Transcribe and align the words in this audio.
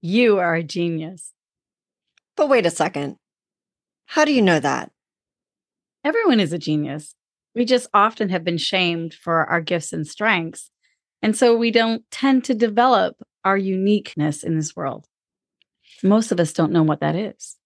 You 0.00 0.38
are 0.38 0.54
a 0.54 0.62
genius. 0.62 1.32
But 2.36 2.48
wait 2.48 2.66
a 2.66 2.70
second. 2.70 3.16
How 4.06 4.24
do 4.24 4.32
you 4.32 4.42
know 4.42 4.60
that? 4.60 4.92
Everyone 6.04 6.40
is 6.40 6.52
a 6.52 6.58
genius. 6.58 7.14
We 7.54 7.64
just 7.64 7.88
often 7.92 8.28
have 8.28 8.44
been 8.44 8.58
shamed 8.58 9.12
for 9.12 9.44
our 9.46 9.60
gifts 9.60 9.92
and 9.92 10.06
strengths. 10.06 10.70
And 11.20 11.36
so 11.36 11.56
we 11.56 11.72
don't 11.72 12.04
tend 12.10 12.44
to 12.44 12.54
develop 12.54 13.16
our 13.44 13.56
uniqueness 13.56 14.44
in 14.44 14.56
this 14.56 14.76
world. 14.76 15.06
Most 16.02 16.30
of 16.30 16.38
us 16.38 16.52
don't 16.52 16.72
know 16.72 16.84
what 16.84 17.00
that 17.00 17.16
is. 17.16 17.56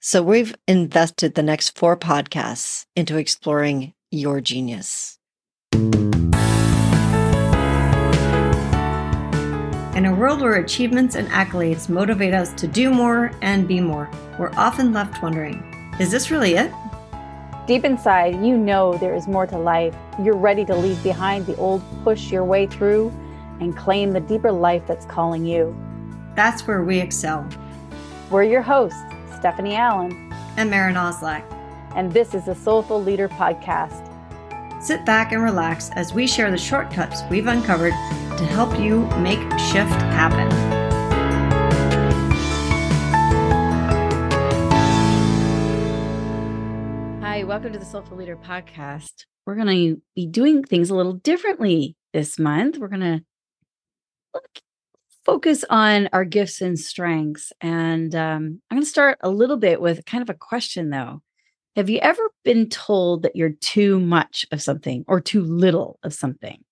So 0.00 0.22
we've 0.22 0.54
invested 0.68 1.34
the 1.34 1.42
next 1.42 1.76
four 1.76 1.96
podcasts 1.96 2.86
into 2.94 3.16
exploring 3.16 3.94
your 4.10 4.40
genius. 4.40 5.18
In 10.02 10.06
a 10.06 10.12
world 10.12 10.40
where 10.40 10.54
achievements 10.54 11.14
and 11.14 11.28
accolades 11.28 11.88
motivate 11.88 12.34
us 12.34 12.52
to 12.54 12.66
do 12.66 12.90
more 12.90 13.30
and 13.40 13.68
be 13.68 13.78
more, 13.78 14.10
we're 14.36 14.50
often 14.56 14.92
left 14.92 15.22
wondering 15.22 15.62
is 16.00 16.10
this 16.10 16.28
really 16.28 16.54
it? 16.54 16.72
Deep 17.68 17.84
inside, 17.84 18.44
you 18.44 18.58
know 18.58 18.94
there 18.98 19.14
is 19.14 19.28
more 19.28 19.46
to 19.46 19.56
life. 19.56 19.94
You're 20.20 20.36
ready 20.36 20.64
to 20.64 20.74
leave 20.74 21.00
behind 21.04 21.46
the 21.46 21.54
old, 21.54 21.84
push 22.02 22.32
your 22.32 22.44
way 22.44 22.66
through, 22.66 23.12
and 23.60 23.76
claim 23.76 24.10
the 24.10 24.18
deeper 24.18 24.50
life 24.50 24.82
that's 24.88 25.06
calling 25.06 25.46
you. 25.46 25.72
That's 26.34 26.66
where 26.66 26.82
we 26.82 26.98
excel. 26.98 27.48
We're 28.28 28.42
your 28.42 28.62
hosts, 28.62 28.98
Stephanie 29.36 29.76
Allen 29.76 30.34
and 30.56 30.68
Maren 30.68 30.96
Oslak. 30.96 31.44
And 31.94 32.10
this 32.10 32.34
is 32.34 32.46
the 32.46 32.56
Soulful 32.56 33.00
Leader 33.00 33.28
Podcast. 33.28 34.01
Sit 34.82 35.04
back 35.04 35.30
and 35.30 35.40
relax 35.40 35.90
as 35.90 36.12
we 36.12 36.26
share 36.26 36.50
the 36.50 36.58
shortcuts 36.58 37.22
we've 37.30 37.46
uncovered 37.46 37.92
to 38.36 38.44
help 38.44 38.80
you 38.80 39.06
make 39.20 39.38
shift 39.56 39.92
happen. 40.10 40.50
Hi, 47.22 47.44
welcome 47.44 47.72
to 47.72 47.78
the 47.78 47.84
Soulful 47.84 48.16
Leader 48.16 48.36
podcast. 48.36 49.26
We're 49.46 49.54
going 49.54 49.68
to 49.68 50.02
be 50.16 50.26
doing 50.26 50.64
things 50.64 50.90
a 50.90 50.96
little 50.96 51.12
differently 51.12 51.94
this 52.12 52.36
month. 52.36 52.76
We're 52.78 52.88
going 52.88 53.02
to 53.02 53.24
look 54.34 54.48
focus 55.24 55.64
on 55.70 56.08
our 56.12 56.24
gifts 56.24 56.60
and 56.60 56.76
strengths. 56.76 57.52
And 57.60 58.12
um, 58.16 58.60
I'm 58.68 58.78
going 58.78 58.82
to 58.82 58.90
start 58.90 59.18
a 59.20 59.30
little 59.30 59.58
bit 59.58 59.80
with 59.80 60.04
kind 60.06 60.22
of 60.22 60.30
a 60.30 60.34
question, 60.34 60.90
though. 60.90 61.22
Have 61.76 61.88
you 61.88 61.98
ever 62.00 62.22
been 62.44 62.68
told 62.68 63.22
that 63.22 63.36
you're 63.36 63.50
too 63.60 63.98
much 63.98 64.44
of 64.52 64.60
something 64.60 65.04
or 65.08 65.20
too 65.20 65.42
little 65.42 65.98
of 66.02 66.12
something? 66.12 66.62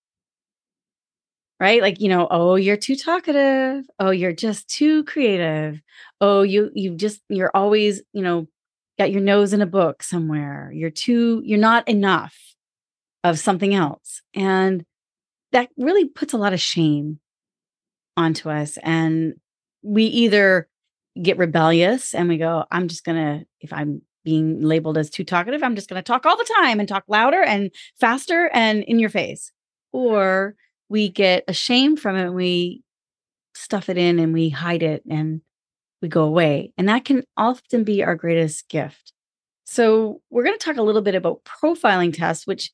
Right? 1.58 1.82
Like, 1.82 2.00
you 2.00 2.08
know, 2.08 2.26
oh, 2.30 2.54
you're 2.56 2.76
too 2.76 2.96
talkative. 2.96 3.84
Oh, 3.98 4.10
you're 4.10 4.32
just 4.32 4.68
too 4.68 5.04
creative. 5.04 5.80
Oh, 6.20 6.42
you 6.42 6.70
you 6.74 6.94
just 6.96 7.20
you're 7.28 7.50
always, 7.54 8.02
you 8.12 8.22
know, 8.22 8.48
got 8.98 9.10
your 9.10 9.20
nose 9.20 9.52
in 9.52 9.62
a 9.62 9.66
book 9.66 10.02
somewhere. 10.02 10.70
You're 10.74 10.90
too 10.90 11.42
you're 11.44 11.58
not 11.58 11.86
enough 11.88 12.36
of 13.24 13.38
something 13.38 13.74
else. 13.74 14.22
And 14.34 14.84
that 15.52 15.68
really 15.76 16.08
puts 16.08 16.32
a 16.32 16.38
lot 16.38 16.52
of 16.52 16.60
shame 16.60 17.20
onto 18.16 18.50
us 18.50 18.78
and 18.82 19.34
we 19.82 20.04
either 20.04 20.68
get 21.20 21.38
rebellious 21.38 22.14
and 22.14 22.28
we 22.28 22.36
go 22.36 22.64
i'm 22.70 22.88
just 22.88 23.04
going 23.04 23.16
to 23.16 23.44
if 23.60 23.72
i'm 23.72 24.02
being 24.24 24.62
labeled 24.62 24.98
as 24.98 25.10
too 25.10 25.24
talkative, 25.24 25.62
I'm 25.62 25.74
just 25.74 25.88
going 25.88 26.02
to 26.02 26.06
talk 26.06 26.26
all 26.26 26.36
the 26.36 26.54
time 26.60 26.80
and 26.80 26.88
talk 26.88 27.04
louder 27.08 27.42
and 27.42 27.70
faster 27.98 28.50
and 28.52 28.82
in 28.84 28.98
your 28.98 29.10
face. 29.10 29.52
Or 29.92 30.54
we 30.88 31.08
get 31.08 31.44
ashamed 31.48 32.00
from 32.00 32.16
it 32.16 32.26
and 32.26 32.34
we 32.34 32.82
stuff 33.54 33.88
it 33.88 33.98
in 33.98 34.18
and 34.18 34.32
we 34.32 34.48
hide 34.48 34.82
it 34.82 35.02
and 35.08 35.40
we 36.02 36.08
go 36.08 36.24
away. 36.24 36.72
And 36.78 36.88
that 36.88 37.04
can 37.04 37.24
often 37.36 37.84
be 37.84 38.02
our 38.02 38.14
greatest 38.14 38.68
gift. 38.68 39.12
So, 39.64 40.20
we're 40.30 40.42
going 40.42 40.58
to 40.58 40.64
talk 40.64 40.78
a 40.78 40.82
little 40.82 41.02
bit 41.02 41.14
about 41.14 41.44
profiling 41.44 42.12
tests, 42.12 42.44
which 42.46 42.72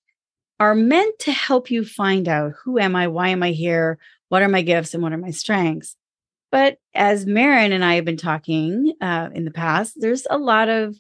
are 0.59 0.75
meant 0.75 1.19
to 1.21 1.33
help 1.33 1.71
you 1.71 1.85
find 1.85 2.27
out 2.29 2.55
who 2.65 2.79
am 2.79 2.97
I? 2.97 3.09
Why 3.09 3.29
am 3.29 3.43
I 3.43 3.51
here? 3.51 3.99
What 4.29 4.43
are 4.43 4.49
my 4.49 4.63
gifts 4.63 4.95
and 4.95 5.03
what 5.03 5.13
are 5.13 5.19
my 5.19 5.31
strengths? 5.31 5.97
But 6.51 6.79
as 6.95 7.27
Maren 7.27 7.73
and 7.73 7.85
I 7.85 7.97
have 7.97 8.05
been 8.05 8.17
talking 8.17 8.95
uh, 9.01 9.29
in 9.35 9.45
the 9.45 9.51
past, 9.51 9.95
there's 9.97 10.27
a 10.31 10.39
lot 10.39 10.69
of 10.69 10.97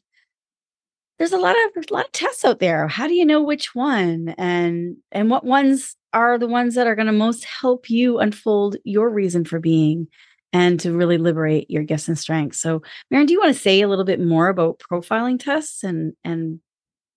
there's 1.18 1.32
a 1.32 1.38
lot 1.38 1.56
of 1.76 1.84
a 1.90 1.94
lot 1.94 2.06
of 2.06 2.12
tests 2.12 2.44
out 2.44 2.58
there. 2.58 2.88
How 2.88 3.06
do 3.06 3.14
you 3.14 3.24
know 3.24 3.42
which 3.42 3.74
one 3.74 4.34
and 4.38 4.96
and 5.12 5.30
what 5.30 5.44
ones 5.44 5.96
are 6.12 6.38
the 6.38 6.48
ones 6.48 6.74
that 6.74 6.86
are 6.86 6.94
going 6.94 7.06
to 7.06 7.12
most 7.12 7.44
help 7.44 7.90
you 7.90 8.18
unfold 8.18 8.76
your 8.84 9.10
reason 9.10 9.44
for 9.44 9.58
being 9.58 10.08
and 10.52 10.80
to 10.80 10.92
really 10.92 11.18
liberate 11.18 11.70
your 11.70 11.82
gifts 11.82 12.08
and 12.08 12.18
strengths. 12.18 12.60
So, 12.60 12.82
Maren, 13.10 13.26
do 13.26 13.32
you 13.32 13.40
want 13.40 13.54
to 13.54 13.60
say 13.60 13.82
a 13.82 13.88
little 13.88 14.04
bit 14.04 14.20
more 14.20 14.48
about 14.48 14.78
profiling 14.78 15.38
tests 15.38 15.82
and 15.82 16.14
and 16.24 16.60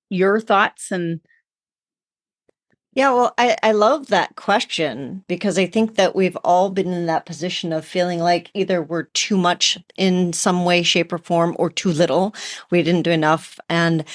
your 0.09 0.40
thoughts 0.40 0.92
and 0.92 1.20
yeah, 2.94 3.12
well, 3.12 3.34
I, 3.38 3.56
I 3.64 3.72
love 3.72 4.08
that 4.08 4.36
question 4.36 5.24
because 5.28 5.60
I 5.60 5.68
think 5.68 5.96
that 5.96 6.16
we've 6.16 6.38
all 6.38 6.72
been 6.72 6.92
in 6.92 7.06
that 7.06 7.26
position 7.26 7.72
of 7.72 7.86
feeling 7.86 8.20
like 8.20 8.52
either 8.56 8.82
we're 8.82 9.04
too 9.04 9.38
much 9.38 9.78
in 9.98 10.34
some 10.34 10.66
way, 10.66 10.84
shape, 10.84 11.14
or 11.14 11.20
form, 11.20 11.56
or 11.60 11.70
too 11.70 11.92
little. 11.92 12.36
We 12.72 12.82
didn't 12.84 13.04
do 13.04 13.12
enough. 13.12 13.60
And 13.70 14.06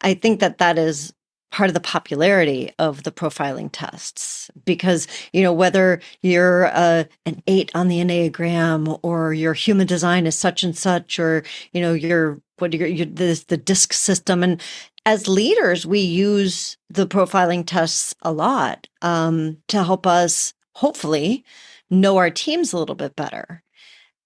I 0.00 0.14
think 0.14 0.40
that 0.40 0.58
that 0.58 0.78
is 0.78 1.14
part 1.52 1.70
of 1.70 1.74
the 1.74 1.80
popularity 1.80 2.72
of 2.80 3.04
the 3.04 3.12
profiling 3.12 3.70
tests 3.72 4.50
because 4.64 5.06
you 5.32 5.40
know 5.40 5.52
whether 5.52 6.00
you're 6.20 6.66
uh, 6.66 7.04
an 7.26 7.40
eight 7.46 7.70
on 7.76 7.86
the 7.86 8.00
enneagram 8.00 8.98
or 9.04 9.32
your 9.32 9.54
human 9.54 9.86
design 9.86 10.26
is 10.26 10.36
such 10.36 10.64
and 10.64 10.76
such 10.76 11.20
or 11.20 11.44
you 11.72 11.80
know 11.80 11.92
your 11.92 12.40
what 12.58 12.72
your, 12.74 12.88
your 12.88 13.06
this 13.06 13.44
the 13.44 13.56
disc 13.56 13.92
system 13.92 14.42
and 14.42 14.60
as 15.06 15.28
leaders, 15.28 15.86
we 15.86 16.00
use 16.00 16.76
the 16.88 17.06
profiling 17.06 17.66
tests 17.66 18.14
a 18.22 18.32
lot 18.32 18.88
um, 19.02 19.58
to 19.68 19.82
help 19.82 20.06
us 20.06 20.54
hopefully 20.72 21.44
know 21.90 22.16
our 22.16 22.30
teams 22.30 22.72
a 22.72 22.78
little 22.78 22.94
bit 22.94 23.14
better. 23.14 23.62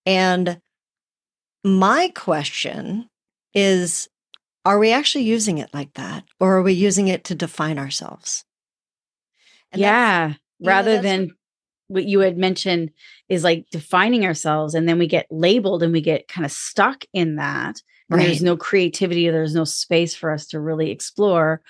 And 0.06 0.60
my 1.64 2.12
question 2.14 3.08
is 3.54 4.08
are 4.64 4.78
we 4.78 4.92
actually 4.92 5.24
using 5.24 5.58
it 5.58 5.72
like 5.72 5.94
that? 5.94 6.24
Or 6.40 6.58
are 6.58 6.62
we 6.62 6.74
using 6.74 7.08
it 7.08 7.24
to 7.24 7.34
define 7.34 7.78
ourselves? 7.78 8.44
And 9.72 9.80
yeah. 9.80 10.34
Rather 10.60 10.96
know, 10.96 11.02
than 11.02 11.30
what 11.86 12.04
you 12.04 12.20
had 12.20 12.36
mentioned 12.36 12.90
is 13.28 13.44
like 13.44 13.66
defining 13.70 14.26
ourselves 14.26 14.74
and 14.74 14.86
then 14.86 14.98
we 14.98 15.06
get 15.06 15.26
labeled 15.30 15.82
and 15.82 15.92
we 15.92 16.02
get 16.02 16.28
kind 16.28 16.44
of 16.44 16.52
stuck 16.52 17.04
in 17.14 17.36
that 17.36 17.80
right. 18.16 18.26
there's 18.26 18.42
no 18.42 18.56
creativity, 18.56 19.28
there's 19.28 19.54
no 19.54 19.64
space 19.64 20.14
for 20.14 20.30
us 20.30 20.46
to 20.48 20.60
really 20.60 20.90
explore? 20.90 21.62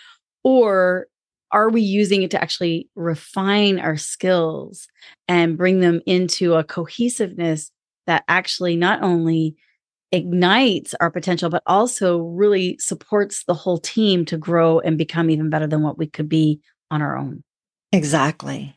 Or 0.44 1.06
are 1.50 1.70
we 1.70 1.80
using 1.80 2.22
it 2.22 2.30
to 2.32 2.42
actually 2.42 2.88
refine 2.94 3.78
our 3.78 3.96
skills 3.96 4.86
and 5.26 5.56
bring 5.56 5.80
them 5.80 6.00
into 6.06 6.54
a 6.54 6.64
cohesiveness 6.64 7.70
that 8.06 8.24
actually 8.28 8.76
not 8.76 9.02
only 9.02 9.56
ignites 10.12 10.94
our 11.00 11.10
potential, 11.10 11.50
but 11.50 11.62
also 11.66 12.18
really 12.18 12.76
supports 12.78 13.44
the 13.44 13.54
whole 13.54 13.78
team 13.78 14.24
to 14.26 14.38
grow 14.38 14.78
and 14.80 14.98
become 14.98 15.30
even 15.30 15.50
better 15.50 15.66
than 15.66 15.82
what 15.82 15.98
we 15.98 16.06
could 16.06 16.28
be 16.28 16.60
on 16.90 17.02
our 17.02 17.16
own? 17.16 17.42
Exactly. 17.92 18.74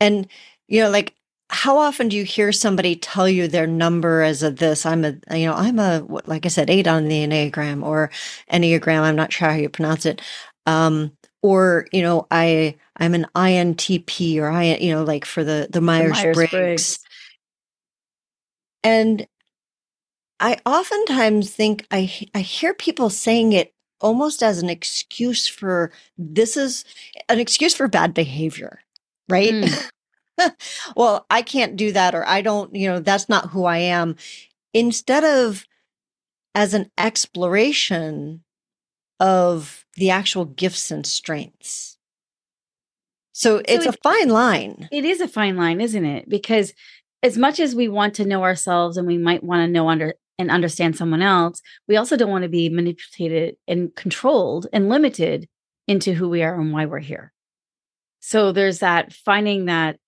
And, 0.00 0.28
you 0.68 0.82
know, 0.82 0.90
like 0.90 1.14
how 1.48 1.78
often 1.78 2.08
do 2.08 2.16
you 2.16 2.24
hear 2.24 2.50
somebody 2.50 2.96
tell 2.96 3.28
you 3.28 3.46
their 3.46 3.66
number 3.66 4.22
as 4.22 4.42
a 4.42 4.50
this? 4.50 4.84
I'm 4.84 5.04
a 5.04 5.14
you 5.36 5.46
know 5.46 5.54
i'm 5.54 5.78
a 5.78 6.04
like 6.26 6.44
i 6.44 6.48
said 6.48 6.70
eight 6.70 6.86
on 6.86 7.08
the 7.08 7.26
enneagram 7.26 7.84
or 7.84 8.10
enneagram 8.52 9.02
i'm 9.02 9.16
not 9.16 9.32
sure 9.32 9.48
how 9.48 9.56
you 9.56 9.68
pronounce 9.68 10.06
it 10.06 10.20
um 10.66 11.12
or 11.42 11.86
you 11.92 12.02
know 12.02 12.26
i 12.30 12.74
i'm 12.96 13.14
an 13.14 13.26
intp 13.34 14.36
or 14.38 14.48
i 14.48 14.76
you 14.76 14.92
know 14.92 15.04
like 15.04 15.24
for 15.24 15.44
the 15.44 15.68
the 15.70 15.80
myers-briggs. 15.80 16.52
Myers 16.52 16.98
and 18.82 19.26
i 20.40 20.58
oftentimes 20.66 21.50
think 21.50 21.86
i 21.90 22.10
i 22.34 22.40
hear 22.40 22.74
people 22.74 23.10
saying 23.10 23.52
it 23.52 23.72
almost 24.00 24.42
as 24.42 24.58
an 24.58 24.68
excuse 24.68 25.46
for 25.46 25.92
this 26.18 26.56
is 26.56 26.84
an 27.28 27.38
excuse 27.38 27.74
for 27.74 27.88
bad 27.88 28.14
behavior 28.14 28.80
right? 29.28 29.52
Mm. 29.52 29.90
well, 30.96 31.26
I 31.30 31.42
can't 31.42 31.76
do 31.76 31.92
that, 31.92 32.14
or 32.14 32.26
I 32.26 32.40
don't, 32.42 32.74
you 32.74 32.88
know, 32.88 33.00
that's 33.00 33.28
not 33.28 33.50
who 33.50 33.64
I 33.64 33.78
am. 33.78 34.16
Instead 34.74 35.24
of 35.24 35.64
as 36.54 36.74
an 36.74 36.90
exploration 36.96 38.42
of 39.20 39.84
the 39.96 40.10
actual 40.10 40.44
gifts 40.44 40.90
and 40.90 41.06
strengths. 41.06 41.98
So 43.32 43.60
it's 43.66 43.84
it, 43.84 43.94
a 43.94 43.98
fine 44.02 44.28
line. 44.28 44.88
It 44.90 45.04
is 45.04 45.20
a 45.20 45.28
fine 45.28 45.56
line, 45.56 45.80
isn't 45.80 46.04
it? 46.04 46.28
Because 46.28 46.72
as 47.22 47.36
much 47.36 47.60
as 47.60 47.74
we 47.74 47.88
want 47.88 48.14
to 48.14 48.24
know 48.24 48.42
ourselves 48.42 48.96
and 48.96 49.06
we 49.06 49.18
might 49.18 49.44
want 49.44 49.60
to 49.60 49.70
know 49.70 49.88
under 49.88 50.14
and 50.38 50.50
understand 50.50 50.96
someone 50.96 51.22
else, 51.22 51.60
we 51.88 51.96
also 51.96 52.16
don't 52.16 52.30
want 52.30 52.42
to 52.42 52.48
be 52.48 52.68
manipulated 52.68 53.56
and 53.66 53.94
controlled 53.94 54.66
and 54.72 54.88
limited 54.88 55.48
into 55.86 56.14
who 56.14 56.28
we 56.28 56.42
are 56.42 56.58
and 56.58 56.72
why 56.72 56.86
we're 56.86 56.98
here. 56.98 57.32
So 58.20 58.52
there's 58.52 58.80
that 58.80 59.12
finding 59.12 59.66
that 59.66 59.98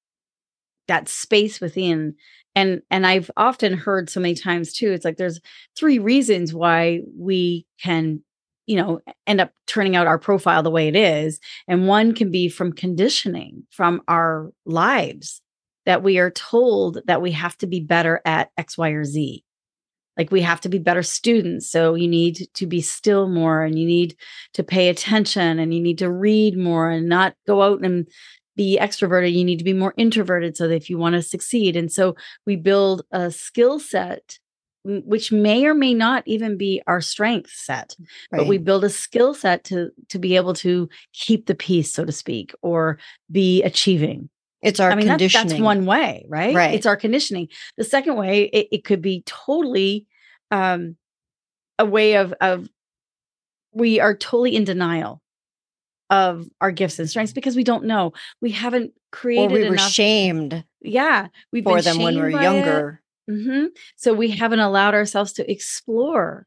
that 0.88 1.08
space 1.08 1.61
within 1.61 2.14
and 2.55 2.82
and 2.90 3.06
I've 3.06 3.31
often 3.37 3.75
heard 3.75 4.11
so 4.11 4.20
many 4.20 4.35
times 4.35 4.73
too 4.73 4.90
it's 4.90 5.05
like 5.05 5.17
there's 5.17 5.40
three 5.76 5.99
reasons 5.99 6.52
why 6.52 7.00
we 7.17 7.67
can 7.82 8.23
you 8.67 8.76
know 8.76 9.00
end 9.26 9.40
up 9.40 9.52
turning 9.67 9.96
out 9.96 10.06
our 10.06 10.19
profile 10.19 10.62
the 10.62 10.70
way 10.70 10.88
it 10.88 10.96
is 10.96 11.40
and 11.67 11.88
one 11.88 12.14
can 12.14 12.31
be 12.31 12.49
from 12.49 12.73
conditioning 12.73 13.64
from 13.70 14.02
our 14.08 14.50
lives 14.67 15.40
that 15.88 16.02
we 16.02 16.19
are 16.19 16.31
told 16.31 16.99
that 17.06 17.23
we 17.23 17.32
have 17.32 17.56
to 17.56 17.67
be 17.67 17.81
better 17.81 18.20
at 18.26 18.50
x 18.58 18.76
y 18.76 18.91
or 18.91 19.05
z. 19.06 19.43
Like 20.19 20.31
we 20.31 20.43
have 20.43 20.61
to 20.61 20.69
be 20.69 20.79
better 20.79 21.02
students 21.02 21.70
so 21.70 21.94
you 21.94 22.06
need 22.06 22.46
to 22.55 22.67
be 22.67 22.82
still 22.82 23.26
more 23.26 23.62
and 23.62 23.79
you 23.79 23.87
need 23.87 24.14
to 24.52 24.62
pay 24.62 24.91
attention 24.91 25.58
and 25.58 25.73
you 25.73 25.81
need 25.81 25.96
to 25.99 26.11
read 26.11 26.58
more 26.58 26.91
and 26.91 27.08
not 27.08 27.37
go 27.46 27.62
out 27.62 27.82
and 27.82 28.06
be 28.58 28.76
extroverted 28.81 29.32
you 29.32 29.44
need 29.44 29.58
to 29.58 29.64
be 29.64 29.72
more 29.72 29.94
introverted 29.96 30.56
so 30.56 30.66
that 30.66 30.75
if 30.75 30.90
you 30.90 30.99
want 30.99 31.14
to 31.14 31.22
succeed 31.22 31.76
and 31.76 31.93
so 31.93 32.16
we 32.44 32.56
build 32.56 33.02
a 33.12 33.31
skill 33.31 33.78
set 33.78 34.38
which 34.84 35.31
may 35.31 35.64
or 35.64 35.75
may 35.75 35.94
not 35.94 36.22
even 36.26 36.56
be 36.56 36.82
our 36.88 37.00
strength 37.00 37.52
set 37.52 37.94
right. 38.32 38.38
but 38.38 38.49
we 38.49 38.58
build 38.58 38.82
a 38.82 38.90
skill 38.90 39.32
set 39.32 39.62
to 39.62 39.90
to 40.08 40.19
be 40.19 40.34
able 40.34 40.55
to 40.55 40.88
keep 41.12 41.46
the 41.46 41.55
peace 41.55 41.93
so 41.93 42.05
to 42.05 42.12
speak 42.12 42.52
or 42.60 42.99
be 43.31 43.62
achieving 43.62 44.28
it's 44.60 44.81
our 44.81 44.90
I 44.90 44.96
mean, 44.96 45.06
conditioning. 45.06 45.46
That's, 45.46 45.52
that's 45.52 45.62
one 45.62 45.87
way, 45.87 46.26
right? 46.28 46.52
Right. 46.52 46.75
It's 46.75 46.84
our 46.84 46.96
conditioning. 46.96 47.46
The 47.76 47.84
second 47.84 48.16
way, 48.16 48.46
it, 48.46 48.66
it 48.72 48.84
could 48.84 49.00
be 49.00 49.22
totally 49.25 50.05
um, 50.50 50.96
a 51.78 51.87
way 51.87 52.16
of 52.16 52.34
of 52.40 52.69
we 53.72 54.00
are 54.00 54.16
totally 54.16 54.56
in 54.56 54.64
denial 54.64 55.22
of 56.10 56.46
our 56.60 56.70
gifts 56.70 56.99
and 56.99 57.08
strengths 57.08 57.32
because 57.32 57.56
we 57.56 57.64
don't 57.64 57.84
know. 57.84 58.12
We 58.40 58.50
haven't 58.50 58.93
created. 59.12 59.52
Or 59.52 59.55
we 59.55 59.66
enough, 59.66 59.70
were 59.72 59.90
shamed. 59.90 60.64
Yeah, 60.81 61.28
we've 61.52 61.64
for 61.64 61.82
them 61.82 61.99
when 61.99 62.14
we 62.14 62.20
are 62.20 62.43
younger. 62.43 63.02
Mm-hmm. 63.31 63.66
So 63.96 64.14
we 64.14 64.31
haven't 64.31 64.60
allowed 64.60 64.94
ourselves 64.94 65.32
to 65.34 65.50
explore. 65.50 66.46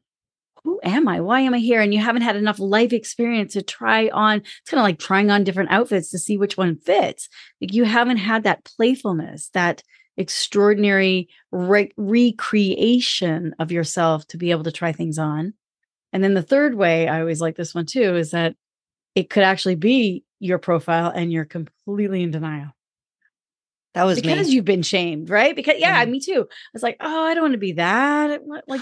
Who 0.64 0.80
am 0.84 1.08
I? 1.08 1.20
Why 1.20 1.40
am 1.40 1.54
I 1.54 1.58
here? 1.58 1.80
And 1.80 1.92
you 1.92 2.00
haven't 2.00 2.22
had 2.22 2.36
enough 2.36 2.60
life 2.60 2.92
experience 2.92 3.54
to 3.54 3.62
try 3.62 4.08
on. 4.08 4.38
It's 4.38 4.70
kind 4.70 4.78
of 4.78 4.84
like 4.84 4.98
trying 4.98 5.30
on 5.30 5.44
different 5.44 5.72
outfits 5.72 6.10
to 6.10 6.18
see 6.18 6.38
which 6.38 6.56
one 6.56 6.76
fits. 6.76 7.28
Like 7.60 7.72
you 7.72 7.84
haven't 7.84 8.18
had 8.18 8.44
that 8.44 8.64
playfulness, 8.64 9.50
that 9.54 9.82
extraordinary 10.16 11.28
re- 11.50 11.90
recreation 11.96 13.54
of 13.58 13.72
yourself 13.72 14.26
to 14.28 14.36
be 14.36 14.50
able 14.50 14.64
to 14.64 14.72
try 14.72 14.92
things 14.92 15.18
on. 15.18 15.54
And 16.12 16.22
then 16.22 16.34
the 16.34 16.42
third 16.42 16.74
way, 16.74 17.08
I 17.08 17.20
always 17.20 17.40
like 17.40 17.56
this 17.56 17.74
one 17.74 17.86
too, 17.86 18.16
is 18.16 18.30
that 18.32 18.54
it 19.14 19.30
could 19.30 19.42
actually 19.42 19.74
be 19.74 20.24
your 20.40 20.58
profile 20.58 21.12
and 21.14 21.32
you're 21.32 21.44
completely 21.44 22.22
in 22.22 22.30
denial. 22.30 22.72
That 23.94 24.04
was 24.04 24.20
because 24.20 24.48
me. 24.48 24.54
you've 24.54 24.64
been 24.64 24.82
shamed, 24.82 25.28
right? 25.28 25.54
Because 25.54 25.74
yeah, 25.78 26.02
me 26.06 26.18
too. 26.18 26.46
I 26.50 26.70
was 26.72 26.82
like, 26.82 26.96
oh, 27.00 27.24
I 27.24 27.34
don't 27.34 27.42
want 27.42 27.52
to 27.52 27.58
be 27.58 27.72
that. 27.72 28.40
Like 28.66 28.80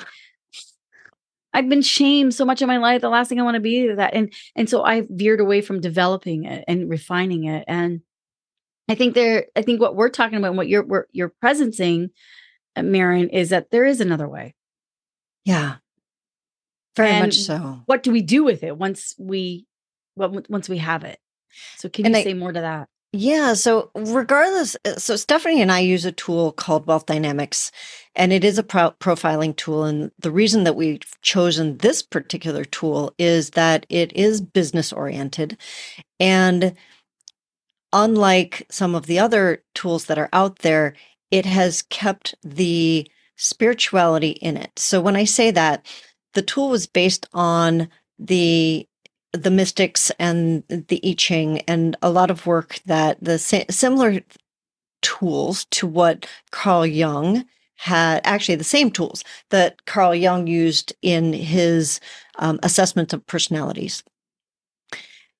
I've 1.52 1.68
been 1.68 1.82
shamed 1.82 2.34
so 2.34 2.44
much 2.44 2.62
in 2.62 2.68
my 2.68 2.76
life. 2.76 3.00
The 3.00 3.08
last 3.08 3.28
thing 3.28 3.40
I 3.40 3.44
want 3.44 3.56
to 3.56 3.60
be 3.60 3.80
is 3.80 3.96
that. 3.96 4.14
And 4.14 4.32
and 4.54 4.70
so 4.70 4.84
I 4.84 5.06
veered 5.08 5.40
away 5.40 5.62
from 5.62 5.80
developing 5.80 6.44
it 6.44 6.64
and 6.68 6.88
refining 6.88 7.44
it. 7.44 7.64
And 7.66 8.02
I 8.88 8.94
think 8.94 9.14
there, 9.14 9.46
I 9.56 9.62
think 9.62 9.80
what 9.80 9.96
we're 9.96 10.10
talking 10.10 10.38
about 10.38 10.48
and 10.48 10.56
what 10.56 10.68
you're 10.68 11.08
you're 11.12 11.32
presencing, 11.42 12.10
uh, 12.76 12.82
Maren, 12.82 13.30
is 13.30 13.50
that 13.50 13.70
there 13.70 13.84
is 13.84 14.00
another 14.00 14.28
way. 14.28 14.54
Yeah. 15.44 15.76
Very 16.96 17.10
and 17.10 17.26
much 17.26 17.38
so. 17.38 17.82
What 17.86 18.02
do 18.02 18.12
we 18.12 18.22
do 18.22 18.44
with 18.44 18.62
it 18.62 18.76
once 18.76 19.14
we 19.18 19.66
well, 20.20 20.42
once 20.48 20.68
we 20.68 20.78
have 20.78 21.04
it? 21.04 21.18
So 21.76 21.88
can 21.88 22.06
and 22.06 22.14
you 22.14 22.20
I, 22.20 22.24
say 22.24 22.34
more 22.34 22.52
to 22.52 22.60
that? 22.60 22.88
Yeah. 23.12 23.54
So, 23.54 23.90
regardless, 23.94 24.76
uh, 24.84 24.94
so 24.94 25.16
Stephanie 25.16 25.60
and 25.60 25.72
I 25.72 25.80
use 25.80 26.04
a 26.04 26.12
tool 26.12 26.52
called 26.52 26.86
Wealth 26.86 27.06
Dynamics, 27.06 27.72
and 28.14 28.32
it 28.32 28.44
is 28.44 28.56
a 28.56 28.62
pro- 28.62 28.92
profiling 28.92 29.56
tool. 29.56 29.84
And 29.84 30.12
the 30.20 30.30
reason 30.30 30.62
that 30.64 30.76
we've 30.76 31.02
chosen 31.20 31.78
this 31.78 32.02
particular 32.02 32.64
tool 32.64 33.12
is 33.18 33.50
that 33.50 33.84
it 33.88 34.12
is 34.14 34.40
business 34.40 34.92
oriented. 34.92 35.56
And 36.20 36.74
unlike 37.92 38.66
some 38.70 38.94
of 38.94 39.06
the 39.06 39.18
other 39.18 39.64
tools 39.74 40.04
that 40.04 40.18
are 40.18 40.28
out 40.32 40.60
there, 40.60 40.94
it 41.32 41.46
has 41.46 41.82
kept 41.82 42.36
the 42.44 43.10
spirituality 43.36 44.30
in 44.30 44.56
it. 44.56 44.78
So, 44.78 45.00
when 45.00 45.16
I 45.16 45.24
say 45.24 45.50
that, 45.50 45.84
the 46.34 46.42
tool 46.42 46.68
was 46.68 46.86
based 46.86 47.26
on 47.32 47.88
the 48.20 48.86
the 49.32 49.50
mystics 49.50 50.10
and 50.18 50.64
the 50.68 51.00
I 51.04 51.14
Ching 51.16 51.60
and 51.62 51.96
a 52.02 52.10
lot 52.10 52.30
of 52.30 52.46
work 52.46 52.80
that 52.86 53.18
the 53.20 53.38
similar 53.38 54.20
tools 55.02 55.64
to 55.66 55.86
what 55.86 56.26
Carl 56.50 56.86
Jung 56.86 57.44
had 57.76 58.20
actually 58.24 58.56
the 58.56 58.64
same 58.64 58.90
tools 58.90 59.24
that 59.48 59.86
Carl 59.86 60.14
Jung 60.14 60.46
used 60.46 60.92
in 61.00 61.32
his 61.32 62.00
um, 62.38 62.58
assessment 62.62 63.12
of 63.12 63.26
personalities. 63.26 64.02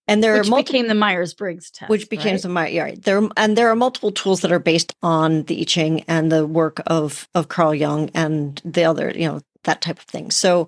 And 0.08 0.24
there 0.24 0.32
which 0.32 0.46
are 0.46 0.50
multiple, 0.50 0.72
became 0.72 0.88
the 0.88 0.94
Myers 0.94 1.34
Briggs 1.34 1.70
test, 1.70 1.90
which 1.90 2.08
became 2.08 2.32
right? 2.32 2.42
the 2.42 2.48
Myers. 2.48 2.72
Yeah, 2.72 2.82
right. 2.82 3.02
there 3.02 3.28
and 3.36 3.56
there 3.56 3.68
are 3.68 3.76
multiple 3.76 4.10
tools 4.10 4.40
that 4.40 4.50
are 4.50 4.58
based 4.58 4.94
on 5.02 5.44
the 5.44 5.60
I 5.60 5.64
Ching 5.64 6.00
and 6.08 6.32
the 6.32 6.46
work 6.46 6.80
of 6.86 7.28
of 7.34 7.48
Carl 7.48 7.74
Jung 7.74 8.10
and 8.14 8.60
the 8.64 8.84
other, 8.84 9.12
you 9.14 9.28
know, 9.28 9.40
that 9.64 9.82
type 9.82 9.98
of 9.98 10.04
thing. 10.04 10.30
So 10.30 10.66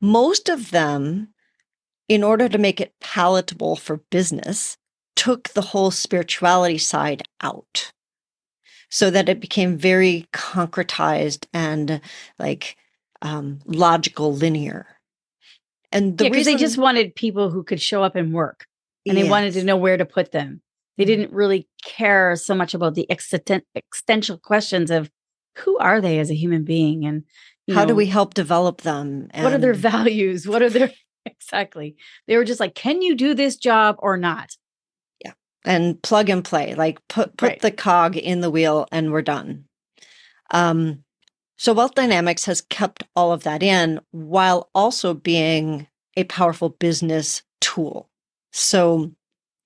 most 0.00 0.48
of 0.48 0.70
them 0.70 1.28
in 2.10 2.24
order 2.24 2.48
to 2.48 2.58
make 2.58 2.80
it 2.80 2.92
palatable 3.00 3.76
for 3.76 3.98
business, 4.10 4.76
took 5.14 5.50
the 5.50 5.62
whole 5.62 5.92
spirituality 5.92 6.76
side 6.76 7.22
out 7.40 7.92
so 8.90 9.10
that 9.10 9.28
it 9.28 9.38
became 9.38 9.78
very 9.78 10.26
concretized 10.32 11.46
and 11.54 12.00
like 12.36 12.76
um, 13.22 13.60
logical, 13.64 14.34
linear. 14.34 14.88
And 15.92 16.18
the 16.18 16.24
yeah, 16.24 16.30
reason 16.30 16.54
they 16.54 16.58
just 16.58 16.78
wanted 16.78 17.14
people 17.14 17.48
who 17.48 17.62
could 17.62 17.80
show 17.80 18.02
up 18.02 18.16
and 18.16 18.34
work 18.34 18.66
and 19.06 19.16
yes. 19.16 19.24
they 19.24 19.30
wanted 19.30 19.52
to 19.52 19.62
know 19.62 19.76
where 19.76 19.96
to 19.96 20.04
put 20.04 20.32
them. 20.32 20.62
They 20.96 21.04
mm-hmm. 21.04 21.10
didn't 21.10 21.32
really 21.32 21.68
care 21.84 22.34
so 22.34 22.56
much 22.56 22.74
about 22.74 22.96
the 22.96 23.06
existen- 23.08 23.62
existential 23.76 24.36
questions 24.36 24.90
of 24.90 25.12
who 25.58 25.78
are 25.78 26.00
they 26.00 26.18
as 26.18 26.28
a 26.28 26.34
human 26.34 26.64
being 26.64 27.04
and 27.04 27.22
how 27.68 27.82
know, 27.82 27.88
do 27.88 27.94
we 27.94 28.06
help 28.06 28.34
develop 28.34 28.80
them? 28.80 29.28
And 29.30 29.44
what 29.44 29.52
are 29.52 29.58
their 29.58 29.74
values? 29.74 30.48
What 30.48 30.60
are 30.60 30.70
their 30.70 30.90
exactly. 31.24 31.96
They 32.26 32.36
were 32.36 32.44
just 32.44 32.60
like, 32.60 32.74
can 32.74 33.02
you 33.02 33.14
do 33.14 33.34
this 33.34 33.56
job 33.56 33.96
or 33.98 34.16
not? 34.16 34.56
Yeah. 35.24 35.32
And 35.64 36.00
plug 36.02 36.28
and 36.28 36.44
play, 36.44 36.74
like 36.74 37.06
put 37.08 37.36
put 37.36 37.48
right. 37.48 37.60
the 37.60 37.70
cog 37.70 38.16
in 38.16 38.40
the 38.40 38.50
wheel 38.50 38.86
and 38.92 39.12
we're 39.12 39.22
done. 39.22 39.64
Um 40.50 41.04
so 41.56 41.74
Wealth 41.74 41.94
Dynamics 41.94 42.46
has 42.46 42.62
kept 42.62 43.04
all 43.14 43.32
of 43.32 43.42
that 43.42 43.62
in 43.62 44.00
while 44.12 44.70
also 44.74 45.12
being 45.12 45.86
a 46.16 46.24
powerful 46.24 46.70
business 46.70 47.42
tool. 47.60 48.08
So 48.52 49.12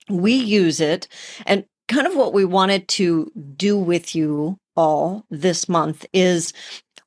we 0.09 0.33
use 0.35 0.81
it 0.81 1.07
and 1.47 1.65
kind 1.89 2.07
of 2.07 2.17
what 2.17 2.33
we 2.33 2.45
wanted 2.45 2.89
to 2.89 3.31
do 3.57 3.79
with 3.79 4.15
you 4.15 4.59
all 4.77 5.25
this 5.31 5.69
month 5.69 6.05
is 6.13 6.53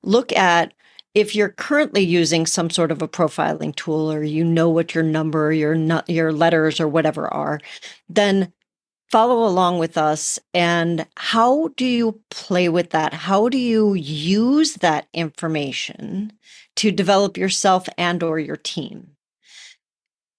look 0.04 0.32
at 0.34 0.74
if 1.18 1.36
you're 1.36 1.50
currently 1.50 2.04
using 2.04 2.46
some 2.46 2.70
sort 2.70 2.92
of 2.92 3.02
a 3.02 3.08
profiling 3.08 3.76
tool 3.76 4.14
or 4.14 4.22
you 4.24 4.44
know 4.44 4.70
what 4.70 4.94
your 4.94 5.04
number, 5.04 5.52
your 5.52 5.74
your 6.08 6.32
letters 6.32 6.80
or 6.80 6.88
whatever 6.88 7.34
are, 7.34 7.60
then 8.08 8.54
follow 9.12 9.48
along 9.48 9.80
with 9.80 9.98
us 9.98 10.38
and 10.54 11.08
how 11.18 11.70
do 11.76 11.86
you 11.86 12.22
play 12.30 12.70
with 12.70 12.92
that? 12.92 13.16
How 13.16 13.50
do 13.50 13.58
you 13.58 13.96
use 13.96 14.76
that 14.76 15.08
information 15.12 16.34
to 16.76 16.92
develop 16.92 17.36
yourself 17.36 17.90
and 17.98 18.22
or 18.22 18.40
your 18.40 18.58
team? 18.58 19.14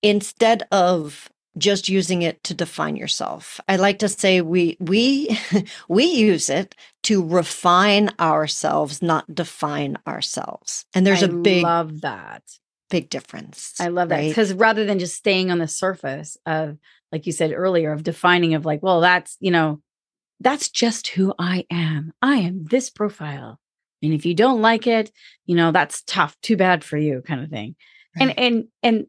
Instead 0.05 0.63
of 0.71 1.29
just 1.59 1.89
using 1.89 2.23
it 2.23 2.43
to 2.45 2.55
define 2.55 2.97
yourself. 2.97 3.61
I 3.69 3.77
like 3.77 3.99
to 4.01 4.09
say 4.09 4.41
we 4.41 4.77
we 4.81 5.39
we 5.89 6.05
use 6.05 6.49
it 6.49 6.75
to 7.05 7.27
refine 7.27 8.11
ourselves, 8.21 9.03
not 9.03 9.35
define 9.35 9.99
ourselves. 10.07 10.85
And 10.95 11.07
there's 11.07 11.23
I 11.23 11.27
a 11.27 11.33
big 11.33 11.63
love 11.63 12.01
that. 12.03 12.43
Big 12.91 13.11
difference. 13.11 13.75
I 13.79 13.89
love 13.89 14.09
that 14.09 14.17
right? 14.17 14.29
because 14.29 14.55
rather 14.55 14.87
than 14.87 14.99
just 14.99 15.15
staying 15.15 15.51
on 15.51 15.59
the 15.59 15.69
surface 15.69 16.39
of 16.47 16.79
like 17.13 17.27
you 17.27 17.33
said 17.33 17.53
earlier 17.53 17.93
of 17.93 18.03
defining 18.03 18.55
of 18.55 18.65
like, 18.65 18.83
well, 18.83 19.01
that's, 19.01 19.37
you 19.41 19.51
know, 19.51 19.81
that's 20.41 20.69
just 20.69 21.09
who 21.09 21.35
I 21.39 21.67
am. 21.71 22.13
I 22.23 22.37
am 22.37 22.65
this 22.65 22.91
profile. 22.91 23.59
And 24.03 24.13
if 24.13 24.25
you 24.25 24.35
don't 24.35 24.63
like 24.63 24.87
it, 24.87 25.11
you 25.47 25.57
know, 25.57 25.73
that's 25.73 26.03
tough. 26.03 26.37
Too 26.43 26.57
bad 26.57 26.85
for 26.85 26.97
you 26.97 27.23
kind 27.27 27.43
of 27.43 27.51
thing. 27.51 27.75
Right. 28.19 28.31
And 28.31 28.39
and 28.39 28.65
and 28.83 29.07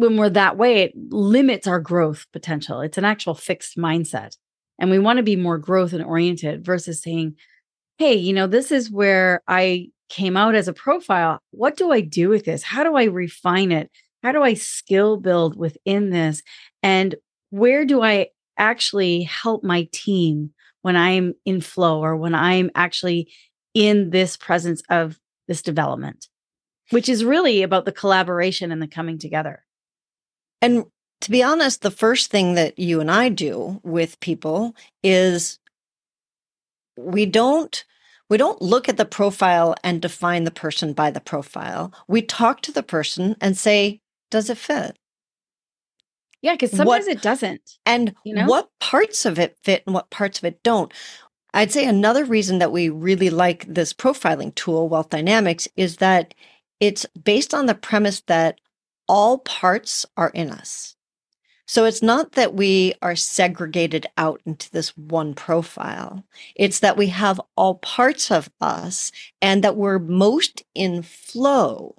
when 0.00 0.16
we're 0.16 0.30
that 0.30 0.56
way, 0.56 0.82
it 0.82 0.92
limits 1.10 1.66
our 1.66 1.80
growth 1.80 2.26
potential. 2.32 2.80
It's 2.80 2.98
an 2.98 3.04
actual 3.04 3.34
fixed 3.34 3.76
mindset. 3.76 4.36
And 4.78 4.90
we 4.90 4.98
want 4.98 5.18
to 5.18 5.22
be 5.22 5.36
more 5.36 5.58
growth 5.58 5.92
and 5.92 6.02
oriented 6.02 6.64
versus 6.64 7.02
saying, 7.02 7.36
hey, 7.98 8.14
you 8.14 8.32
know, 8.32 8.46
this 8.46 8.72
is 8.72 8.90
where 8.90 9.42
I 9.46 9.88
came 10.08 10.36
out 10.36 10.54
as 10.54 10.68
a 10.68 10.72
profile. 10.72 11.38
What 11.50 11.76
do 11.76 11.92
I 11.92 12.00
do 12.00 12.30
with 12.30 12.46
this? 12.46 12.62
How 12.62 12.82
do 12.82 12.96
I 12.96 13.04
refine 13.04 13.72
it? 13.72 13.90
How 14.22 14.32
do 14.32 14.42
I 14.42 14.54
skill 14.54 15.18
build 15.18 15.56
within 15.56 16.10
this? 16.10 16.42
And 16.82 17.14
where 17.50 17.84
do 17.84 18.02
I 18.02 18.28
actually 18.56 19.22
help 19.24 19.62
my 19.62 19.86
team 19.92 20.52
when 20.80 20.96
I'm 20.96 21.34
in 21.44 21.60
flow 21.60 22.02
or 22.02 22.16
when 22.16 22.34
I'm 22.34 22.70
actually 22.74 23.30
in 23.74 24.10
this 24.10 24.36
presence 24.36 24.82
of 24.88 25.18
this 25.46 25.62
development, 25.62 26.28
which 26.90 27.08
is 27.08 27.24
really 27.24 27.62
about 27.62 27.84
the 27.84 27.92
collaboration 27.92 28.72
and 28.72 28.80
the 28.80 28.88
coming 28.88 29.18
together. 29.18 29.62
And 30.62 30.86
to 31.22 31.30
be 31.30 31.42
honest, 31.42 31.82
the 31.82 31.90
first 31.90 32.30
thing 32.30 32.54
that 32.54 32.78
you 32.78 33.00
and 33.00 33.10
I 33.10 33.28
do 33.28 33.80
with 33.82 34.20
people 34.20 34.74
is 35.02 35.58
we 36.96 37.26
don't 37.26 37.84
we 38.28 38.36
don't 38.36 38.62
look 38.62 38.88
at 38.88 38.96
the 38.96 39.04
profile 39.04 39.74
and 39.82 40.00
define 40.00 40.44
the 40.44 40.52
person 40.52 40.92
by 40.92 41.10
the 41.10 41.20
profile. 41.20 41.92
We 42.06 42.22
talk 42.22 42.60
to 42.62 42.72
the 42.72 42.82
person 42.82 43.36
and 43.40 43.58
say, 43.58 44.00
does 44.30 44.48
it 44.48 44.56
fit? 44.56 44.96
Yeah, 46.40 46.54
because 46.54 46.70
sometimes 46.70 47.06
what, 47.06 47.16
it 47.16 47.22
doesn't. 47.22 47.78
And 47.84 48.14
you 48.24 48.34
know? 48.34 48.46
what 48.46 48.70
parts 48.78 49.26
of 49.26 49.38
it 49.38 49.58
fit 49.64 49.82
and 49.84 49.94
what 49.94 50.10
parts 50.10 50.38
of 50.38 50.44
it 50.44 50.62
don't. 50.62 50.92
I'd 51.52 51.72
say 51.72 51.84
another 51.84 52.24
reason 52.24 52.60
that 52.60 52.70
we 52.70 52.88
really 52.88 53.30
like 53.30 53.66
this 53.66 53.92
profiling 53.92 54.54
tool, 54.54 54.88
Wealth 54.88 55.10
Dynamics, 55.10 55.66
is 55.76 55.96
that 55.96 56.32
it's 56.78 57.04
based 57.24 57.52
on 57.52 57.66
the 57.66 57.74
premise 57.74 58.20
that 58.28 58.60
all 59.10 59.38
parts 59.38 60.06
are 60.16 60.30
in 60.30 60.52
us. 60.52 60.94
So 61.66 61.84
it's 61.84 62.00
not 62.00 62.32
that 62.32 62.54
we 62.54 62.94
are 63.02 63.16
segregated 63.16 64.06
out 64.16 64.40
into 64.46 64.70
this 64.70 64.96
one 64.96 65.34
profile. 65.34 66.22
It's 66.54 66.78
that 66.78 66.96
we 66.96 67.08
have 67.08 67.40
all 67.56 67.74
parts 67.74 68.30
of 68.30 68.48
us 68.60 69.10
and 69.42 69.64
that 69.64 69.74
we're 69.74 69.98
most 69.98 70.62
in 70.76 71.02
flow 71.02 71.96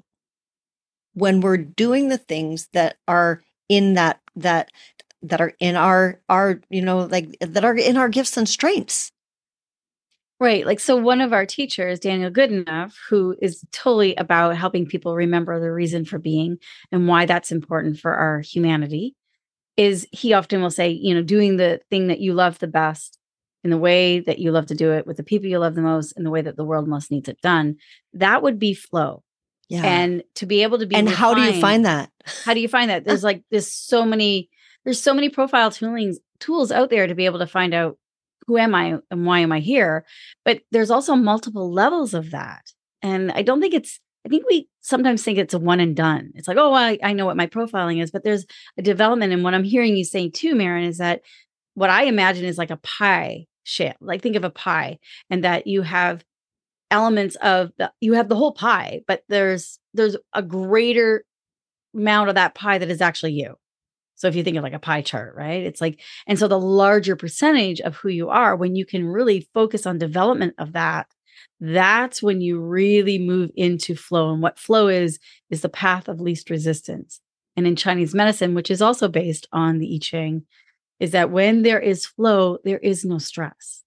when 1.13 1.41
we're 1.41 1.57
doing 1.57 2.07
the 2.07 2.17
things 2.17 2.69
that 2.71 2.95
are 3.09 3.43
in 3.67 3.95
that 3.95 4.21
that 4.37 4.71
that 5.21 5.41
are 5.41 5.51
in 5.59 5.75
our 5.75 6.21
our 6.29 6.61
you 6.69 6.81
know 6.81 6.99
like 6.99 7.35
that 7.41 7.65
are 7.65 7.75
in 7.75 7.97
our 7.97 8.07
gifts 8.07 8.37
and 8.37 8.47
strengths 8.47 9.11
right 10.41 10.65
like 10.65 10.79
so 10.79 10.97
one 10.97 11.21
of 11.21 11.31
our 11.31 11.45
teachers 11.45 11.99
daniel 11.99 12.29
goodenough 12.29 12.93
who 13.09 13.35
is 13.41 13.63
totally 13.71 14.15
about 14.15 14.57
helping 14.57 14.85
people 14.85 15.15
remember 15.15 15.59
the 15.59 15.71
reason 15.71 16.03
for 16.03 16.19
being 16.19 16.57
and 16.91 17.07
why 17.07 17.25
that's 17.25 17.51
important 17.51 17.97
for 17.97 18.13
our 18.13 18.41
humanity 18.41 19.15
is 19.77 20.05
he 20.11 20.33
often 20.33 20.61
will 20.61 20.69
say 20.69 20.89
you 20.89 21.13
know 21.13 21.23
doing 21.23 21.55
the 21.55 21.79
thing 21.89 22.07
that 22.07 22.19
you 22.19 22.33
love 22.33 22.59
the 22.59 22.67
best 22.67 23.17
in 23.63 23.69
the 23.69 23.77
way 23.77 24.19
that 24.19 24.39
you 24.39 24.51
love 24.51 24.65
to 24.65 24.75
do 24.75 24.91
it 24.91 25.07
with 25.07 25.15
the 25.15 25.23
people 25.23 25.47
you 25.47 25.59
love 25.59 25.75
the 25.75 25.81
most 25.81 26.11
in 26.13 26.23
the 26.23 26.31
way 26.31 26.41
that 26.41 26.57
the 26.57 26.65
world 26.65 26.87
most 26.87 27.11
needs 27.11 27.29
it 27.29 27.39
done 27.41 27.75
that 28.13 28.43
would 28.43 28.59
be 28.59 28.73
flow 28.73 29.23
yeah. 29.71 29.85
And 29.85 30.23
to 30.35 30.45
be 30.45 30.63
able 30.63 30.79
to 30.79 30.85
be 30.85 30.95
And 30.97 31.07
refined, 31.07 31.17
how 31.17 31.33
do 31.33 31.41
you 31.43 31.61
find 31.61 31.85
that? 31.85 32.11
How 32.43 32.53
do 32.53 32.59
you 32.59 32.67
find 32.67 32.89
that? 32.89 33.05
There's 33.05 33.23
like 33.23 33.41
there's 33.51 33.71
so 33.71 34.03
many 34.03 34.49
there's 34.83 35.01
so 35.01 35.13
many 35.13 35.29
profile 35.29 35.71
toolings 35.71 36.17
tools 36.41 36.73
out 36.73 36.89
there 36.89 37.07
to 37.07 37.15
be 37.15 37.25
able 37.25 37.39
to 37.39 37.47
find 37.47 37.73
out 37.73 37.97
who 38.51 38.57
am 38.57 38.75
I 38.75 38.97
and 39.09 39.25
why 39.25 39.39
am 39.39 39.53
I 39.53 39.59
here? 39.59 40.05
But 40.43 40.61
there's 40.71 40.91
also 40.91 41.15
multiple 41.15 41.71
levels 41.71 42.13
of 42.13 42.31
that. 42.31 42.73
And 43.01 43.31
I 43.31 43.43
don't 43.43 43.61
think 43.61 43.73
it's 43.73 44.01
I 44.25 44.29
think 44.29 44.43
we 44.49 44.67
sometimes 44.81 45.23
think 45.23 45.37
it's 45.37 45.53
a 45.53 45.59
one 45.59 45.79
and 45.79 45.95
done. 45.95 46.31
It's 46.35 46.49
like, 46.49 46.57
oh, 46.57 46.73
I, 46.73 46.99
I 47.01 47.13
know 47.13 47.25
what 47.25 47.37
my 47.37 47.47
profiling 47.47 48.03
is, 48.03 48.11
but 48.11 48.25
there's 48.25 48.45
a 48.77 48.81
development. 48.81 49.31
And 49.31 49.41
what 49.41 49.53
I'm 49.53 49.63
hearing 49.63 49.95
you 49.95 50.03
say 50.03 50.29
too, 50.29 50.53
Maren, 50.53 50.83
is 50.83 50.97
that 50.97 51.21
what 51.75 51.89
I 51.89 52.03
imagine 52.03 52.43
is 52.43 52.57
like 52.57 52.71
a 52.71 52.77
pie 52.77 53.45
shape. 53.63 53.95
Like 54.01 54.21
think 54.21 54.35
of 54.35 54.43
a 54.43 54.49
pie, 54.49 54.99
and 55.29 55.45
that 55.45 55.65
you 55.65 55.81
have 55.83 56.25
elements 56.91 57.37
of 57.37 57.71
the 57.77 57.89
you 58.01 58.13
have 58.13 58.27
the 58.27 58.35
whole 58.35 58.51
pie 58.51 58.99
but 59.07 59.23
there's 59.29 59.79
there's 59.93 60.17
a 60.33 60.41
greater 60.41 61.23
amount 61.95 62.27
of 62.27 62.35
that 62.35 62.53
pie 62.53 62.77
that 62.77 62.89
is 62.89 62.99
actually 62.99 63.31
you 63.31 63.55
so 64.21 64.27
if 64.27 64.35
you 64.35 64.43
think 64.43 64.55
of 64.55 64.61
like 64.61 64.73
a 64.73 64.79
pie 64.79 65.01
chart 65.01 65.33
right? 65.35 65.63
It's 65.63 65.81
like 65.81 65.99
and 66.27 66.37
so 66.37 66.47
the 66.47 66.59
larger 66.59 67.15
percentage 67.15 67.81
of 67.81 67.95
who 67.95 68.09
you 68.09 68.29
are 68.29 68.55
when 68.55 68.75
you 68.75 68.85
can 68.85 69.07
really 69.07 69.49
focus 69.51 69.87
on 69.87 69.97
development 69.97 70.53
of 70.59 70.73
that 70.73 71.07
that's 71.59 72.21
when 72.21 72.39
you 72.39 72.59
really 72.59 73.17
move 73.17 73.49
into 73.55 73.95
flow 73.95 74.31
and 74.31 74.43
what 74.43 74.59
flow 74.59 74.87
is 74.89 75.17
is 75.49 75.61
the 75.61 75.69
path 75.69 76.07
of 76.07 76.21
least 76.21 76.51
resistance. 76.51 77.19
And 77.57 77.65
in 77.65 77.75
chinese 77.75 78.13
medicine 78.13 78.53
which 78.53 78.69
is 78.69 78.81
also 78.81 79.07
based 79.07 79.47
on 79.51 79.79
the 79.79 79.95
i 79.95 79.97
ching 79.99 80.45
is 80.99 81.11
that 81.11 81.31
when 81.31 81.63
there 81.63 81.79
is 81.79 82.05
flow 82.05 82.59
there 82.63 82.77
is 82.77 83.03
no 83.03 83.17
stress. 83.17 83.83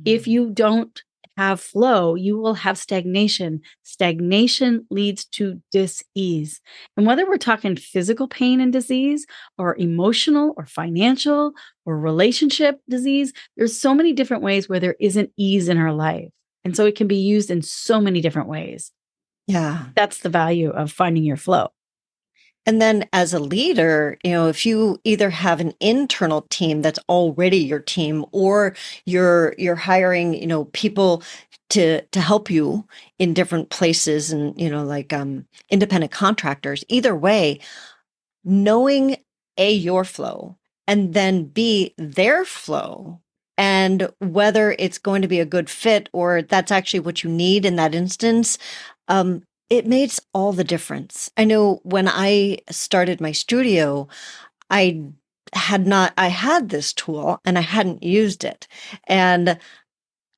Mm-hmm. 0.00 0.16
if 0.16 0.26
you 0.26 0.50
don't 0.50 1.00
have 1.36 1.60
flow, 1.60 2.14
you 2.14 2.38
will 2.38 2.54
have 2.54 2.78
stagnation. 2.78 3.60
Stagnation 3.82 4.86
leads 4.90 5.24
to 5.26 5.60
dis-ease. 5.70 6.60
And 6.96 7.06
whether 7.06 7.26
we're 7.26 7.36
talking 7.36 7.76
physical 7.76 8.26
pain 8.26 8.60
and 8.60 8.72
disease 8.72 9.26
or 9.58 9.76
emotional 9.76 10.54
or 10.56 10.66
financial 10.66 11.52
or 11.84 11.98
relationship 11.98 12.80
disease, 12.88 13.32
there's 13.56 13.78
so 13.78 13.94
many 13.94 14.12
different 14.12 14.42
ways 14.42 14.68
where 14.68 14.80
there 14.80 14.96
isn't 14.98 15.30
ease 15.36 15.68
in 15.68 15.78
our 15.78 15.92
life. 15.92 16.28
And 16.64 16.74
so 16.76 16.86
it 16.86 16.96
can 16.96 17.06
be 17.06 17.16
used 17.16 17.50
in 17.50 17.62
so 17.62 18.00
many 18.00 18.20
different 18.20 18.48
ways. 18.48 18.90
Yeah. 19.46 19.84
That's 19.94 20.20
the 20.20 20.28
value 20.28 20.70
of 20.70 20.90
finding 20.90 21.22
your 21.22 21.36
flow. 21.36 21.68
And 22.66 22.82
then 22.82 23.08
as 23.12 23.32
a 23.34 23.38
leader, 23.40 24.18
you 24.24 24.32
know, 24.32 24.48
if 24.48 24.66
you 24.66 25.00
either 25.04 25.30
have 25.30 25.60
an 25.60 25.74
internal 25.80 26.42
team 26.50 26.82
that's 26.82 26.98
already 27.08 27.58
your 27.58 27.80
team 27.80 28.24
or 28.32 28.74
you're 29.06 29.54
you're 29.58 29.76
hiring, 29.76 30.34
you 30.34 30.46
know, 30.48 30.66
people 30.66 31.22
to 31.70 32.02
to 32.02 32.20
help 32.20 32.50
you 32.50 32.86
in 33.18 33.34
different 33.34 33.70
places 33.70 34.32
and, 34.32 34.60
you 34.60 34.70
know, 34.70 34.84
like 34.84 35.12
um 35.12 35.46
independent 35.70 36.12
contractors, 36.12 36.84
either 36.88 37.16
way, 37.16 37.60
knowing 38.44 39.16
a 39.58 39.72
your 39.72 40.04
flow 40.04 40.56
and 40.86 41.14
then 41.14 41.44
b 41.44 41.94
their 41.98 42.44
flow 42.44 43.20
and 43.58 44.10
whether 44.20 44.74
it's 44.78 44.98
going 44.98 45.22
to 45.22 45.28
be 45.28 45.40
a 45.40 45.46
good 45.46 45.68
fit 45.68 46.08
or 46.12 46.42
that's 46.42 46.72
actually 46.72 47.00
what 47.00 47.22
you 47.22 47.30
need 47.30 47.64
in 47.66 47.76
that 47.76 47.94
instance 47.94 48.58
um, 49.08 49.42
it 49.68 49.86
makes 49.86 50.20
all 50.32 50.52
the 50.52 50.64
difference. 50.64 51.30
I 51.36 51.44
know 51.44 51.80
when 51.82 52.08
I 52.08 52.58
started 52.70 53.20
my 53.20 53.32
studio, 53.32 54.08
I 54.70 55.02
had 55.52 55.86
not, 55.86 56.12
I 56.16 56.28
had 56.28 56.68
this 56.68 56.92
tool 56.92 57.40
and 57.44 57.58
I 57.58 57.62
hadn't 57.62 58.02
used 58.02 58.44
it. 58.44 58.68
And 59.06 59.58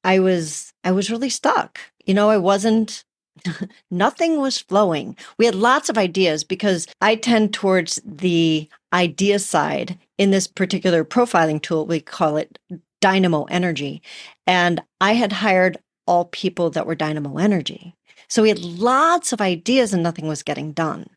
I 0.04 0.18
was, 0.20 0.72
I 0.84 0.92
was 0.92 1.10
really 1.10 1.30
stuck. 1.30 1.78
You 2.06 2.14
know, 2.14 2.30
I 2.30 2.38
wasn't, 2.38 3.04
nothing 3.90 4.40
was 4.40 4.58
flowing. 4.58 5.16
We 5.38 5.46
had 5.46 5.54
lots 5.54 5.88
of 5.88 5.98
ideas 5.98 6.44
because 6.44 6.86
I 7.00 7.16
tend 7.16 7.52
towards 7.52 8.00
the 8.04 8.68
idea 8.92 9.38
side 9.38 9.98
in 10.16 10.30
this 10.30 10.46
particular 10.46 11.04
profiling 11.04 11.60
tool. 11.60 11.86
We 11.86 12.00
call 12.00 12.36
it 12.36 12.58
dynamo 13.00 13.44
energy. 13.44 14.02
And 14.46 14.80
I 15.00 15.12
had 15.12 15.32
hired 15.32 15.78
all 16.06 16.24
people 16.26 16.70
that 16.70 16.86
were 16.86 16.94
dynamo 16.94 17.36
energy. 17.36 17.94
So 18.28 18.42
we 18.42 18.50
had 18.50 18.60
lots 18.60 19.32
of 19.32 19.40
ideas 19.40 19.92
and 19.92 20.02
nothing 20.02 20.28
was 20.28 20.42
getting 20.42 20.72
done. 20.72 21.08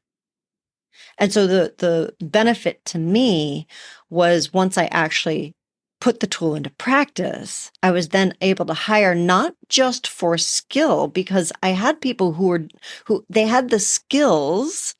And 1.17 1.31
so 1.33 1.47
the 1.47 1.73
the 1.77 2.15
benefit 2.25 2.83
to 2.85 2.99
me 2.99 3.67
was 4.09 4.53
once 4.53 4.77
I 4.77 4.85
actually 4.85 5.53
put 5.99 6.19
the 6.19 6.27
tool 6.27 6.55
into 6.55 6.71
practice, 6.71 7.71
I 7.83 7.91
was 7.91 8.09
then 8.09 8.33
able 8.41 8.65
to 8.65 8.73
hire 8.73 9.15
not 9.15 9.55
just 9.69 10.07
for 10.07 10.37
skill 10.37 11.07
because 11.07 11.51
I 11.63 11.69
had 11.69 12.01
people 12.01 12.33
who 12.33 12.47
were 12.47 12.67
who 13.05 13.25
they 13.29 13.47
had 13.47 13.69
the 13.69 13.79
skills 13.79 14.95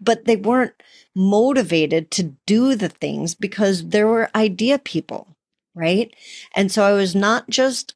but 0.00 0.26
they 0.26 0.36
weren't 0.36 0.74
motivated 1.14 2.10
to 2.12 2.34
do 2.46 2.74
the 2.76 2.88
things 2.88 3.34
because 3.34 3.88
there 3.88 4.06
were 4.08 4.30
idea 4.36 4.78
people, 4.78 5.36
right? 5.74 6.14
And 6.54 6.70
so 6.72 6.84
I 6.84 6.92
was 6.92 7.14
not 7.14 7.48
just 7.50 7.94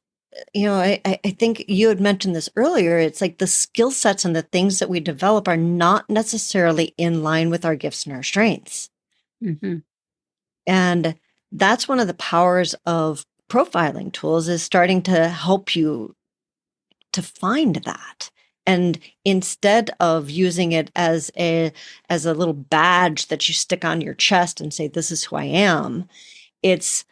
you 0.53 0.65
know, 0.65 0.75
I, 0.75 1.01
I 1.05 1.31
think 1.31 1.65
you 1.67 1.89
had 1.89 1.99
mentioned 1.99 2.35
this 2.35 2.49
earlier. 2.55 2.97
It's 2.99 3.21
like 3.21 3.37
the 3.37 3.47
skill 3.47 3.91
sets 3.91 4.25
and 4.25 4.35
the 4.35 4.43
things 4.43 4.79
that 4.79 4.89
we 4.89 4.99
develop 4.99 5.47
are 5.47 5.57
not 5.57 6.09
necessarily 6.09 6.93
in 6.97 7.23
line 7.23 7.49
with 7.49 7.65
our 7.65 7.75
gifts 7.75 8.05
and 8.05 8.15
our 8.15 8.23
strengths. 8.23 8.89
Mm-hmm. 9.43 9.77
And 10.67 11.15
that's 11.51 11.87
one 11.87 11.99
of 11.99 12.07
the 12.07 12.13
powers 12.13 12.75
of 12.85 13.25
profiling 13.49 14.13
tools 14.13 14.47
is 14.47 14.61
starting 14.61 15.01
to 15.03 15.27
help 15.29 15.75
you 15.75 16.15
to 17.13 17.21
find 17.21 17.77
that. 17.77 18.29
And 18.67 18.99
instead 19.25 19.89
of 19.99 20.29
using 20.29 20.73
it 20.73 20.91
as 20.95 21.31
a 21.35 21.71
as 22.07 22.27
a 22.27 22.35
little 22.35 22.53
badge 22.53 23.27
that 23.27 23.47
you 23.47 23.55
stick 23.55 23.83
on 23.83 23.99
your 23.99 24.13
chest 24.13 24.61
and 24.61 24.71
say, 24.71 24.87
this 24.87 25.09
is 25.09 25.23
who 25.23 25.37
I 25.37 25.45
am, 25.45 26.07
it's 26.61 27.03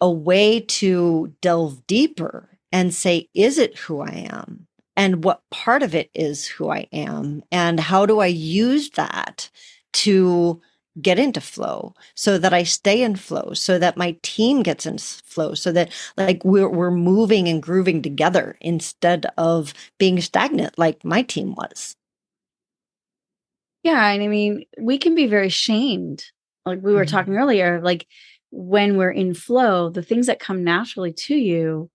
a 0.00 0.10
way 0.10 0.60
to 0.60 1.34
delve 1.42 1.86
deeper 1.86 2.51
and 2.72 2.92
say, 2.92 3.28
is 3.34 3.58
it 3.58 3.78
who 3.78 4.00
I 4.00 4.28
am? 4.32 4.66
And 4.96 5.24
what 5.24 5.42
part 5.50 5.82
of 5.82 5.94
it 5.94 6.10
is 6.14 6.46
who 6.46 6.70
I 6.70 6.86
am? 6.92 7.42
And 7.52 7.78
how 7.78 8.06
do 8.06 8.20
I 8.20 8.26
use 8.26 8.90
that 8.90 9.50
to 9.94 10.60
get 11.00 11.18
into 11.18 11.40
flow 11.40 11.94
so 12.14 12.36
that 12.36 12.52
I 12.52 12.64
stay 12.64 13.02
in 13.02 13.16
flow, 13.16 13.52
so 13.54 13.78
that 13.78 13.96
my 13.96 14.16
team 14.22 14.62
gets 14.62 14.84
in 14.84 14.98
flow, 14.98 15.54
so 15.54 15.72
that 15.72 15.90
like 16.18 16.44
we're, 16.44 16.68
we're 16.68 16.90
moving 16.90 17.48
and 17.48 17.62
grooving 17.62 18.02
together 18.02 18.58
instead 18.60 19.26
of 19.38 19.72
being 19.98 20.20
stagnant 20.20 20.78
like 20.78 21.04
my 21.04 21.22
team 21.22 21.54
was. 21.54 21.96
Yeah. 23.82 24.06
And 24.08 24.22
I 24.22 24.28
mean, 24.28 24.64
we 24.78 24.98
can 24.98 25.14
be 25.14 25.26
very 25.26 25.48
shamed. 25.48 26.24
Like 26.66 26.80
we 26.82 26.92
were 26.92 27.04
mm-hmm. 27.04 27.16
talking 27.16 27.36
earlier, 27.36 27.80
like 27.82 28.06
when 28.50 28.96
we're 28.96 29.10
in 29.10 29.34
flow, 29.34 29.88
the 29.88 30.02
things 30.02 30.26
that 30.26 30.38
come 30.38 30.62
naturally 30.62 31.12
to 31.12 31.34
you, 31.34 31.90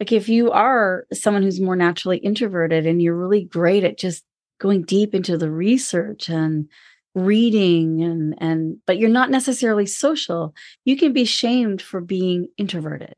like 0.00 0.12
if 0.12 0.28
you 0.28 0.50
are 0.50 1.06
someone 1.12 1.42
who's 1.42 1.60
more 1.60 1.76
naturally 1.76 2.18
introverted 2.18 2.86
and 2.86 3.00
you're 3.00 3.16
really 3.16 3.44
great 3.44 3.84
at 3.84 3.98
just 3.98 4.24
going 4.60 4.82
deep 4.82 5.14
into 5.14 5.36
the 5.36 5.50
research 5.50 6.28
and 6.28 6.68
reading 7.14 8.02
and 8.02 8.34
and 8.38 8.78
but 8.86 8.98
you're 8.98 9.08
not 9.08 9.30
necessarily 9.30 9.86
social 9.86 10.52
you 10.84 10.96
can 10.96 11.12
be 11.12 11.24
shamed 11.24 11.80
for 11.80 12.00
being 12.00 12.48
introverted 12.58 13.14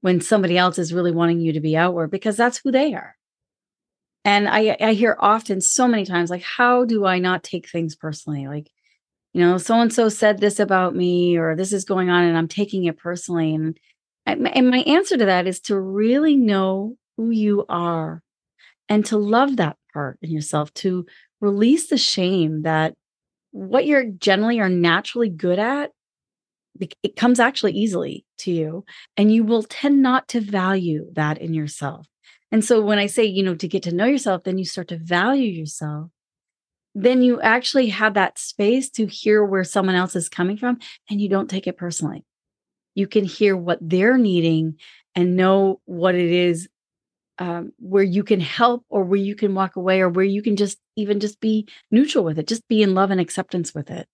when 0.00 0.20
somebody 0.20 0.56
else 0.56 0.78
is 0.78 0.94
really 0.94 1.12
wanting 1.12 1.40
you 1.40 1.52
to 1.52 1.60
be 1.60 1.76
outward 1.76 2.10
because 2.10 2.36
that's 2.36 2.58
who 2.58 2.70
they 2.70 2.94
are. 2.94 3.16
And 4.24 4.48
i 4.48 4.76
i 4.80 4.92
hear 4.94 5.16
often 5.18 5.60
so 5.60 5.86
many 5.86 6.04
times 6.04 6.30
like 6.30 6.42
how 6.42 6.84
do 6.84 7.04
i 7.04 7.18
not 7.18 7.42
take 7.42 7.68
things 7.68 7.96
personally? 7.96 8.46
Like 8.46 8.70
you 9.34 9.40
know 9.40 9.58
so 9.58 9.80
and 9.80 9.92
so 9.92 10.08
said 10.08 10.40
this 10.40 10.58
about 10.58 10.94
me 10.94 11.36
or 11.36 11.54
this 11.54 11.72
is 11.72 11.84
going 11.84 12.10
on 12.10 12.24
and 12.24 12.36
i'm 12.36 12.48
taking 12.48 12.84
it 12.84 12.96
personally 12.96 13.54
and 13.54 13.78
and 14.32 14.70
my 14.70 14.78
answer 14.80 15.16
to 15.16 15.24
that 15.26 15.46
is 15.46 15.60
to 15.60 15.78
really 15.78 16.36
know 16.36 16.96
who 17.16 17.30
you 17.30 17.64
are 17.68 18.22
and 18.88 19.04
to 19.06 19.16
love 19.16 19.56
that 19.56 19.76
part 19.92 20.18
in 20.22 20.30
yourself 20.30 20.72
to 20.74 21.06
release 21.40 21.88
the 21.88 21.98
shame 21.98 22.62
that 22.62 22.94
what 23.50 23.86
you're 23.86 24.04
generally 24.04 24.60
are 24.60 24.68
naturally 24.68 25.28
good 25.28 25.58
at 25.58 25.90
it 27.02 27.16
comes 27.16 27.40
actually 27.40 27.72
easily 27.72 28.24
to 28.38 28.52
you 28.52 28.84
and 29.16 29.32
you 29.32 29.42
will 29.42 29.64
tend 29.64 30.00
not 30.00 30.28
to 30.28 30.40
value 30.40 31.06
that 31.14 31.38
in 31.38 31.52
yourself. 31.52 32.06
And 32.52 32.64
so 32.64 32.80
when 32.80 32.98
i 32.98 33.06
say 33.06 33.24
you 33.24 33.42
know 33.42 33.54
to 33.54 33.68
get 33.68 33.82
to 33.82 33.94
know 33.94 34.06
yourself 34.06 34.44
then 34.44 34.58
you 34.58 34.64
start 34.64 34.88
to 34.88 34.96
value 34.96 35.50
yourself 35.50 36.10
then 36.94 37.20
you 37.20 37.40
actually 37.40 37.88
have 37.88 38.14
that 38.14 38.38
space 38.38 38.88
to 38.90 39.06
hear 39.06 39.44
where 39.44 39.64
someone 39.64 39.94
else 39.94 40.16
is 40.16 40.28
coming 40.28 40.56
from 40.56 40.78
and 41.10 41.20
you 41.20 41.28
don't 41.28 41.50
take 41.50 41.66
it 41.66 41.76
personally 41.76 42.24
you 42.98 43.06
can 43.06 43.24
hear 43.24 43.56
what 43.56 43.78
they're 43.80 44.18
needing 44.18 44.76
and 45.14 45.36
know 45.36 45.80
what 45.84 46.16
it 46.16 46.30
is 46.30 46.68
um, 47.38 47.72
where 47.78 48.02
you 48.02 48.24
can 48.24 48.40
help 48.40 48.84
or 48.88 49.04
where 49.04 49.20
you 49.20 49.36
can 49.36 49.54
walk 49.54 49.76
away 49.76 50.00
or 50.00 50.08
where 50.08 50.24
you 50.24 50.42
can 50.42 50.56
just 50.56 50.78
even 50.96 51.20
just 51.20 51.40
be 51.40 51.68
neutral 51.92 52.24
with 52.24 52.38
it 52.38 52.48
just 52.48 52.66
be 52.66 52.82
in 52.82 52.94
love 52.94 53.12
and 53.12 53.20
acceptance 53.20 53.72
with 53.72 53.90
it. 53.90 54.08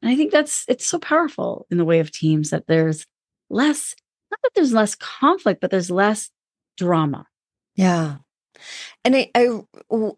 And 0.00 0.10
i 0.10 0.16
think 0.16 0.30
that's 0.30 0.64
it's 0.68 0.86
so 0.86 0.98
powerful 0.98 1.66
in 1.70 1.76
the 1.76 1.84
way 1.84 1.98
of 1.98 2.12
teams 2.12 2.50
that 2.50 2.68
there's 2.68 3.04
less 3.50 3.94
not 4.30 4.38
that 4.42 4.52
there's 4.54 4.72
less 4.72 4.94
conflict 4.94 5.60
but 5.60 5.70
there's 5.70 5.90
less 5.90 6.30
drama. 6.76 7.26
Yeah 7.74 8.18
and 9.04 9.16
I, 9.16 9.30
I 9.34 9.60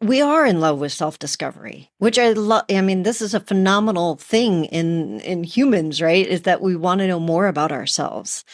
we 0.00 0.20
are 0.20 0.46
in 0.46 0.60
love 0.60 0.78
with 0.80 0.92
self-discovery 0.92 1.90
which 1.98 2.18
i 2.18 2.32
love 2.32 2.64
i 2.70 2.80
mean 2.80 3.02
this 3.02 3.22
is 3.22 3.34
a 3.34 3.40
phenomenal 3.40 4.16
thing 4.16 4.66
in 4.66 5.20
in 5.20 5.44
humans 5.44 6.02
right 6.02 6.26
is 6.26 6.42
that 6.42 6.60
we 6.60 6.76
want 6.76 7.00
to 7.00 7.08
know 7.08 7.20
more 7.20 7.46
about 7.46 7.72
ourselves 7.72 8.44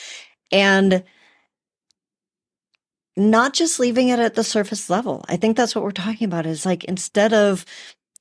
and 0.52 1.04
not 3.16 3.52
just 3.52 3.80
leaving 3.80 4.08
it 4.08 4.20
at 4.20 4.34
the 4.34 4.44
surface 4.44 4.88
level. 4.88 5.24
I 5.28 5.36
think 5.36 5.56
that's 5.56 5.74
what 5.74 5.84
we're 5.84 5.90
talking 5.90 6.26
about 6.26 6.46
is 6.46 6.64
like 6.64 6.84
instead 6.84 7.34
of, 7.34 7.64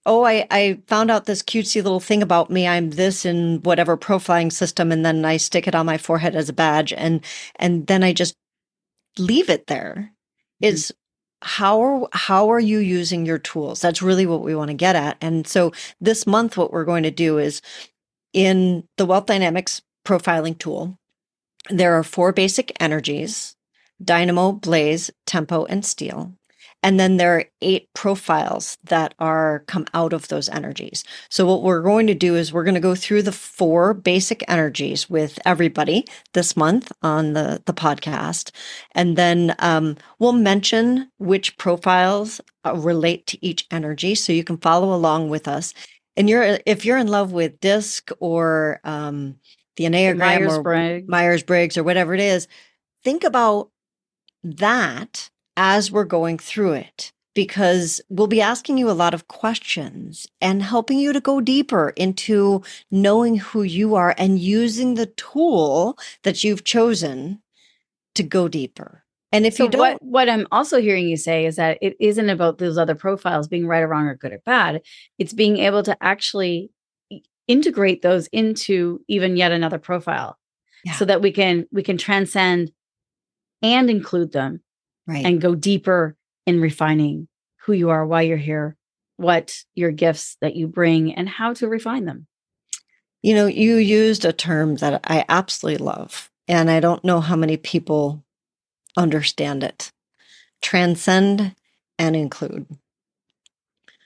oh, 0.05 0.25
I, 0.25 0.47
I 0.49 0.81
found 0.87 1.11
out 1.11 1.25
this 1.25 1.43
cutesy 1.43 1.83
little 1.83 1.99
thing 1.99 2.23
about 2.23 2.49
me. 2.49 2.67
I'm 2.67 2.89
this 2.91 3.25
in 3.25 3.61
whatever 3.61 3.95
profiling 3.95 4.51
system, 4.51 4.91
and 4.91 5.05
then 5.05 5.23
I 5.23 5.37
stick 5.37 5.67
it 5.67 5.75
on 5.75 5.85
my 5.85 5.97
forehead 5.97 6.35
as 6.35 6.49
a 6.49 6.53
badge, 6.53 6.93
and 6.93 7.23
and 7.57 7.87
then 7.87 8.03
I 8.03 8.13
just 8.13 8.35
leave 9.19 9.49
it 9.49 9.67
there. 9.67 10.13
Mm-hmm. 10.63 10.73
Is 10.73 10.93
how 11.41 11.81
are 11.81 12.07
how 12.13 12.51
are 12.51 12.59
you 12.59 12.79
using 12.79 13.25
your 13.25 13.37
tools? 13.37 13.81
That's 13.81 14.01
really 14.01 14.25
what 14.25 14.41
we 14.41 14.55
want 14.55 14.69
to 14.69 14.73
get 14.73 14.95
at. 14.95 15.17
And 15.21 15.47
so 15.47 15.71
this 16.01 16.25
month, 16.25 16.57
what 16.57 16.71
we're 16.73 16.85
going 16.85 17.03
to 17.03 17.11
do 17.11 17.37
is 17.37 17.61
in 18.33 18.87
the 18.97 19.05
Wealth 19.05 19.27
Dynamics 19.27 19.81
profiling 20.05 20.57
tool, 20.57 20.97
there 21.69 21.93
are 21.97 22.03
four 22.03 22.31
basic 22.31 22.71
energies 22.79 23.55
dynamo, 24.03 24.51
blaze, 24.51 25.09
tempo, 25.25 25.65
and 25.65 25.83
steel. 25.83 26.33
And 26.83 26.99
then 26.99 27.17
there 27.17 27.35
are 27.35 27.45
eight 27.61 27.89
profiles 27.93 28.77
that 28.83 29.13
are 29.19 29.63
come 29.67 29.85
out 29.93 30.13
of 30.13 30.27
those 30.27 30.47
energies. 30.49 31.03
So 31.29 31.45
what 31.45 31.63
we're 31.63 31.81
going 31.81 32.07
to 32.07 32.13
do 32.13 32.35
is 32.35 32.53
we're 32.53 32.63
going 32.63 32.75
to 32.75 32.79
go 32.79 32.95
through 32.95 33.23
the 33.23 33.31
four 33.31 33.93
basic 33.93 34.43
energies 34.47 35.09
with 35.09 35.39
everybody 35.43 36.05
this 36.33 36.55
month 36.55 36.91
on 37.01 37.33
the, 37.33 37.61
the 37.65 37.73
podcast. 37.73 38.51
And 38.93 39.17
then 39.17 39.55
um, 39.59 39.97
we'll 40.19 40.33
mention 40.33 41.09
which 41.17 41.57
profiles 41.57 42.39
uh, 42.63 42.75
relate 42.75 43.25
to 43.27 43.45
each 43.45 43.65
energy 43.71 44.13
so 44.13 44.31
you 44.31 44.43
can 44.43 44.57
follow 44.57 44.93
along 44.93 45.29
with 45.29 45.47
us. 45.47 45.73
And 46.15 46.29
you're 46.29 46.59
if 46.65 46.85
you're 46.85 46.97
in 46.97 47.07
love 47.07 47.31
with 47.31 47.59
DISC 47.59 48.11
or 48.19 48.79
um, 48.83 49.35
the 49.75 49.85
Enneagram 49.85 50.17
Myers-Briggs. 50.17 51.05
or 51.07 51.11
Myers-Briggs 51.11 51.77
or 51.77 51.83
whatever 51.83 52.13
it 52.13 52.19
is, 52.19 52.47
think 53.03 53.23
about 53.23 53.69
that 54.43 55.29
as 55.57 55.91
we're 55.91 56.05
going 56.05 56.37
through 56.37 56.73
it 56.73 57.11
because 57.33 57.99
we'll 58.09 58.27
be 58.27 58.41
asking 58.41 58.77
you 58.77 58.89
a 58.89 58.93
lot 58.93 59.13
of 59.13 59.27
questions 59.27 60.27
and 60.39 60.63
helping 60.63 60.97
you 60.97 61.13
to 61.13 61.19
go 61.19 61.41
deeper 61.41 61.93
into 61.95 62.63
knowing 62.89 63.37
who 63.37 63.63
you 63.63 63.95
are 63.95 64.15
and 64.17 64.39
using 64.39 64.93
the 64.93 65.05
tool 65.05 65.97
that 66.23 66.43
you've 66.43 66.63
chosen 66.63 67.41
to 68.15 68.23
go 68.23 68.47
deeper. 68.47 69.03
And 69.31 69.45
if 69.45 69.55
so 69.55 69.65
you 69.65 69.69
don't, 69.69 69.79
what, 69.79 70.03
what 70.03 70.29
I'm 70.29 70.47
also 70.51 70.79
hearing 70.79 71.07
you 71.07 71.17
say 71.17 71.45
is 71.45 71.57
that 71.57 71.77
it 71.81 71.95
isn't 71.99 72.29
about 72.29 72.57
those 72.57 72.77
other 72.77 72.95
profiles 72.95 73.47
being 73.47 73.67
right 73.67 73.83
or 73.83 73.87
wrong 73.87 74.07
or 74.07 74.15
good 74.15 74.31
or 74.31 74.41
bad. 74.45 74.81
It's 75.19 75.33
being 75.33 75.57
able 75.57 75.83
to 75.83 75.97
actually 76.01 76.71
integrate 77.47 78.01
those 78.01 78.27
into 78.27 79.01
even 79.07 79.37
yet 79.37 79.51
another 79.51 79.77
profile 79.77 80.37
yeah. 80.83 80.93
so 80.93 81.05
that 81.05 81.21
we 81.21 81.31
can 81.31 81.65
we 81.71 81.83
can 81.83 81.97
transcend 81.97 82.71
and 83.61 83.89
include 83.89 84.31
them 84.31 84.61
right. 85.07 85.25
and 85.25 85.41
go 85.41 85.55
deeper 85.55 86.15
in 86.45 86.61
refining 86.61 87.27
who 87.61 87.73
you 87.73 87.89
are, 87.89 88.05
why 88.05 88.21
you're 88.21 88.37
here, 88.37 88.75
what 89.17 89.63
your 89.75 89.91
gifts 89.91 90.37
that 90.41 90.55
you 90.55 90.67
bring, 90.67 91.13
and 91.13 91.27
how 91.27 91.53
to 91.53 91.67
refine 91.67 92.05
them. 92.05 92.27
You 93.21 93.35
know, 93.35 93.47
you 93.47 93.75
used 93.75 94.25
a 94.25 94.33
term 94.33 94.75
that 94.75 95.01
I 95.03 95.25
absolutely 95.27 95.83
love, 95.83 96.29
and 96.47 96.69
I 96.69 96.79
don't 96.79 97.03
know 97.03 97.19
how 97.19 97.35
many 97.35 97.57
people 97.57 98.23
understand 98.95 99.63
it 99.63 99.91
transcend 100.61 101.55
and 101.99 102.15
include. 102.15 102.65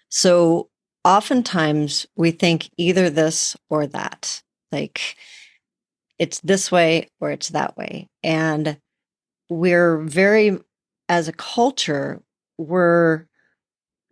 So 0.09 0.69
oftentimes 1.03 2.05
we 2.15 2.31
think 2.31 2.69
either 2.77 3.09
this 3.09 3.55
or 3.69 3.87
that, 3.87 4.41
like 4.71 5.15
it's 6.19 6.39
this 6.41 6.71
way 6.71 7.09
or 7.19 7.31
it's 7.31 7.49
that 7.49 7.77
way. 7.77 8.09
And 8.23 8.77
we're 9.49 9.97
very 9.99 10.59
as 11.11 11.27
a 11.27 11.33
culture 11.33 12.23
we're 12.57 13.25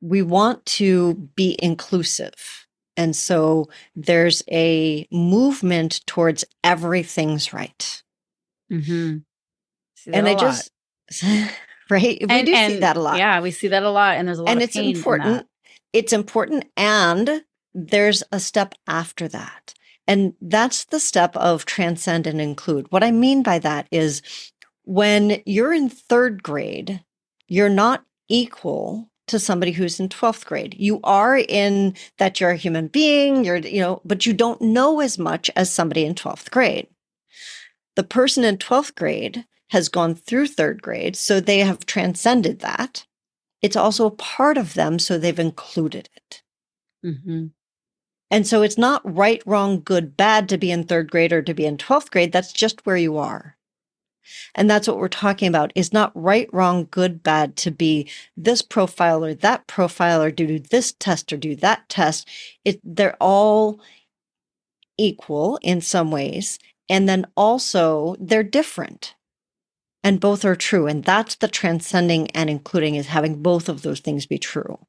we 0.01 0.21
want 0.21 0.65
to 0.65 1.15
be 1.35 1.57
inclusive. 1.59 2.67
And 2.95 3.15
so 3.15 3.69
there's 3.95 4.43
a 4.51 5.07
movement 5.11 6.05
towards 6.05 6.45
everything's 6.63 7.53
right. 7.53 8.03
Mm-hmm. 8.71 9.17
and 10.13 10.27
i 10.27 10.35
just 10.35 10.69
right? 11.89 12.19
We 12.21 12.27
and, 12.29 12.45
do 12.45 12.53
and, 12.53 12.73
see 12.73 12.79
that 12.81 12.97
a 12.97 12.99
lot. 12.99 13.17
yeah 13.17 13.41
we 13.41 13.49
see 13.49 13.69
that 13.69 13.81
a 13.81 13.89
lot 13.89 14.15
and 14.15 14.27
there's 14.27 14.37
a 14.37 14.43
lot 14.43 14.51
and 14.51 14.61
it's 14.61 14.75
important 14.75 15.47
it's 15.91 16.13
important 16.13 16.65
and 16.77 17.41
there's 17.73 18.21
a 18.31 18.39
step 18.39 18.75
after 18.87 19.27
that. 19.29 19.73
And 20.07 20.33
that's 20.39 20.85
the 20.85 20.99
step 20.99 21.35
of 21.35 21.65
transcend 21.65 22.27
and 22.27 22.39
include. 22.39 22.91
What 22.91 23.03
i 23.03 23.09
mean 23.09 23.41
by 23.41 23.57
that 23.57 23.87
is 23.89 24.21
when 24.89 25.39
you're 25.45 25.71
in 25.71 25.87
third 25.87 26.41
grade, 26.41 27.05
you're 27.47 27.69
not 27.69 28.03
equal 28.27 29.07
to 29.27 29.37
somebody 29.37 29.71
who's 29.71 29.99
in 29.99 30.09
12th 30.09 30.45
grade. 30.45 30.75
You 30.79 30.99
are 31.03 31.37
in 31.37 31.93
that 32.17 32.41
you're 32.41 32.49
a 32.49 32.57
human 32.57 32.87
being, 32.87 33.45
you're, 33.45 33.57
you 33.57 33.81
know, 33.81 34.01
but 34.03 34.25
you 34.25 34.33
don't 34.33 34.59
know 34.61 34.99
as 34.99 35.19
much 35.19 35.51
as 35.55 35.71
somebody 35.71 36.05
in 36.05 36.15
12th 36.15 36.49
grade. 36.49 36.87
The 37.95 38.03
person 38.03 38.43
in 38.43 38.57
12th 38.57 38.95
grade 38.95 39.45
has 39.67 39.89
gone 39.89 40.15
through 40.15 40.47
third 40.47 40.81
grade, 40.81 41.15
so 41.15 41.39
they 41.39 41.59
have 41.59 41.85
transcended 41.85 42.61
that. 42.61 43.05
It's 43.61 43.75
also 43.75 44.07
a 44.07 44.11
part 44.11 44.57
of 44.57 44.73
them, 44.73 44.97
so 44.97 45.19
they've 45.19 45.37
included 45.37 46.09
it. 46.15 46.41
Mm-hmm. 47.05 47.45
And 48.31 48.47
so 48.47 48.63
it's 48.63 48.77
not 48.79 49.03
right, 49.05 49.43
wrong, 49.45 49.83
good, 49.83 50.17
bad 50.17 50.49
to 50.49 50.57
be 50.57 50.71
in 50.71 50.83
third 50.83 51.11
grade 51.11 51.31
or 51.31 51.43
to 51.43 51.53
be 51.53 51.67
in 51.67 51.77
12th 51.77 52.09
grade. 52.09 52.31
That's 52.31 52.51
just 52.51 52.87
where 52.87 52.97
you 52.97 53.17
are. 53.17 53.55
And 54.55 54.69
that's 54.69 54.87
what 54.87 54.97
we're 54.97 55.07
talking 55.07 55.47
about 55.47 55.71
is 55.75 55.93
not 55.93 56.11
right, 56.15 56.49
wrong, 56.53 56.87
good, 56.91 57.23
bad 57.23 57.55
to 57.57 57.71
be 57.71 58.09
this 58.37 58.61
profile 58.61 59.23
or 59.23 59.33
that 59.35 59.67
profile 59.67 60.21
or 60.21 60.31
do 60.31 60.59
this 60.59 60.93
test 60.99 61.33
or 61.33 61.37
do 61.37 61.55
that 61.57 61.87
test. 61.89 62.27
It, 62.63 62.79
they're 62.83 63.17
all 63.19 63.79
equal 64.97 65.59
in 65.61 65.81
some 65.81 66.11
ways. 66.11 66.59
And 66.89 67.07
then 67.07 67.25
also 67.35 68.15
they're 68.19 68.43
different 68.43 69.15
and 70.03 70.19
both 70.19 70.45
are 70.45 70.55
true. 70.55 70.87
And 70.87 71.03
that's 71.03 71.35
the 71.35 71.47
transcending 71.47 72.29
and 72.31 72.49
including 72.49 72.95
is 72.95 73.07
having 73.07 73.41
both 73.41 73.69
of 73.69 73.81
those 73.81 73.99
things 73.99 74.25
be 74.25 74.37
true. 74.37 74.79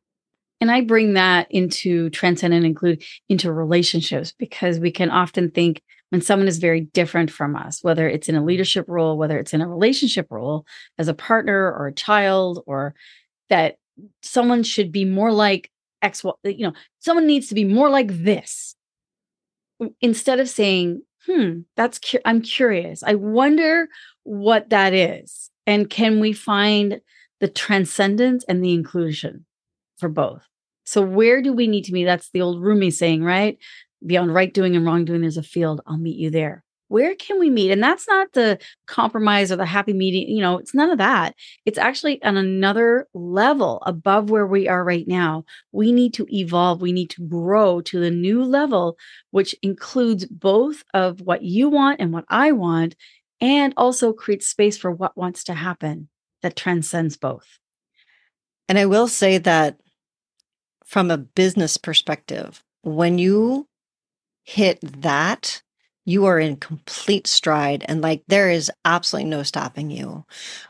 And 0.60 0.70
I 0.70 0.82
bring 0.82 1.14
that 1.14 1.50
into 1.50 2.10
transcend 2.10 2.52
and 2.52 2.66
include 2.66 3.02
into 3.28 3.52
relationships 3.52 4.34
because 4.38 4.78
we 4.78 4.90
can 4.90 5.10
often 5.10 5.50
think 5.50 5.82
when 6.10 6.20
someone 6.20 6.48
is 6.48 6.58
very 6.58 6.82
different 6.82 7.30
from 7.30 7.56
us, 7.56 7.82
whether 7.82 8.08
it's 8.08 8.28
in 8.28 8.34
a 8.34 8.44
leadership 8.44 8.84
role, 8.88 9.16
whether 9.16 9.38
it's 9.38 9.54
in 9.54 9.60
a 9.60 9.68
relationship 9.68 10.26
role 10.30 10.66
as 10.98 11.08
a 11.08 11.14
partner 11.14 11.72
or 11.72 11.86
a 11.86 11.94
child, 11.94 12.62
or 12.66 12.94
that 13.48 13.76
someone 14.22 14.62
should 14.62 14.92
be 14.92 15.04
more 15.04 15.32
like 15.32 15.70
X, 16.02 16.24
you 16.44 16.66
know, 16.66 16.72
someone 16.98 17.26
needs 17.26 17.48
to 17.48 17.54
be 17.54 17.64
more 17.64 17.88
like 17.88 18.08
this. 18.24 18.74
Instead 20.00 20.40
of 20.40 20.48
saying, 20.48 21.02
hmm, 21.26 21.60
that's, 21.76 21.98
cu- 21.98 22.18
I'm 22.24 22.42
curious. 22.42 23.02
I 23.02 23.14
wonder 23.14 23.88
what 24.24 24.70
that 24.70 24.92
is. 24.92 25.50
And 25.66 25.88
can 25.88 26.20
we 26.20 26.32
find 26.32 27.00
the 27.40 27.48
transcendence 27.48 28.44
and 28.48 28.62
the 28.64 28.74
inclusion 28.74 29.46
for 29.98 30.08
both? 30.08 30.42
So, 30.84 31.02
where 31.02 31.40
do 31.40 31.52
we 31.52 31.68
need 31.68 31.84
to 31.84 31.92
be? 31.92 32.04
That's 32.04 32.30
the 32.30 32.40
old 32.40 32.62
Rumi 32.62 32.90
saying, 32.90 33.22
right? 33.22 33.58
Beyond 34.04 34.34
right 34.34 34.52
doing 34.52 34.76
and 34.76 34.84
wrong 34.84 35.04
doing, 35.04 35.20
there's 35.20 35.36
a 35.36 35.42
field. 35.42 35.80
I'll 35.86 35.98
meet 35.98 36.16
you 36.16 36.30
there 36.30 36.64
where 36.90 37.14
can 37.14 37.38
we 37.38 37.48
meet? 37.50 37.70
And 37.70 37.80
that's 37.80 38.08
not 38.08 38.32
the 38.32 38.58
compromise 38.88 39.52
or 39.52 39.56
the 39.56 39.64
happy 39.64 39.92
meeting, 39.92 40.28
you 40.28 40.42
know, 40.42 40.58
it's 40.58 40.74
none 40.74 40.90
of 40.90 40.98
that. 40.98 41.36
It's 41.64 41.78
actually 41.78 42.20
on 42.24 42.36
another 42.36 43.06
level 43.14 43.80
above 43.86 44.28
where 44.28 44.46
we 44.46 44.66
are 44.66 44.82
right 44.82 45.06
now. 45.06 45.44
We 45.70 45.92
need 45.92 46.12
to 46.14 46.26
evolve, 46.36 46.82
we 46.82 46.90
need 46.90 47.08
to 47.10 47.22
grow 47.28 47.80
to 47.82 48.00
the 48.00 48.10
new 48.10 48.42
level, 48.42 48.98
which 49.30 49.54
includes 49.62 50.26
both 50.26 50.82
of 50.92 51.20
what 51.20 51.42
you 51.42 51.68
want 51.68 52.00
and 52.00 52.12
what 52.12 52.24
I 52.28 52.50
want, 52.50 52.96
and 53.40 53.72
also 53.76 54.12
creates 54.12 54.48
space 54.48 54.76
for 54.76 54.90
what 54.90 55.16
wants 55.16 55.44
to 55.44 55.54
happen 55.54 56.08
that 56.42 56.56
transcends 56.56 57.16
both. 57.16 57.60
And 58.68 58.78
I 58.78 58.86
will 58.86 59.06
say 59.06 59.38
that 59.38 59.78
from 60.84 61.12
a 61.12 61.18
business 61.18 61.76
perspective, 61.76 62.64
when 62.82 63.18
you 63.18 63.68
hit 64.44 64.80
that 65.02 65.62
you 66.06 66.24
are 66.24 66.40
in 66.40 66.56
complete 66.56 67.26
stride 67.26 67.84
and 67.86 68.00
like 68.00 68.22
there 68.26 68.50
is 68.50 68.70
absolutely 68.84 69.30
no 69.30 69.42
stopping 69.42 69.90
you. 69.90 70.24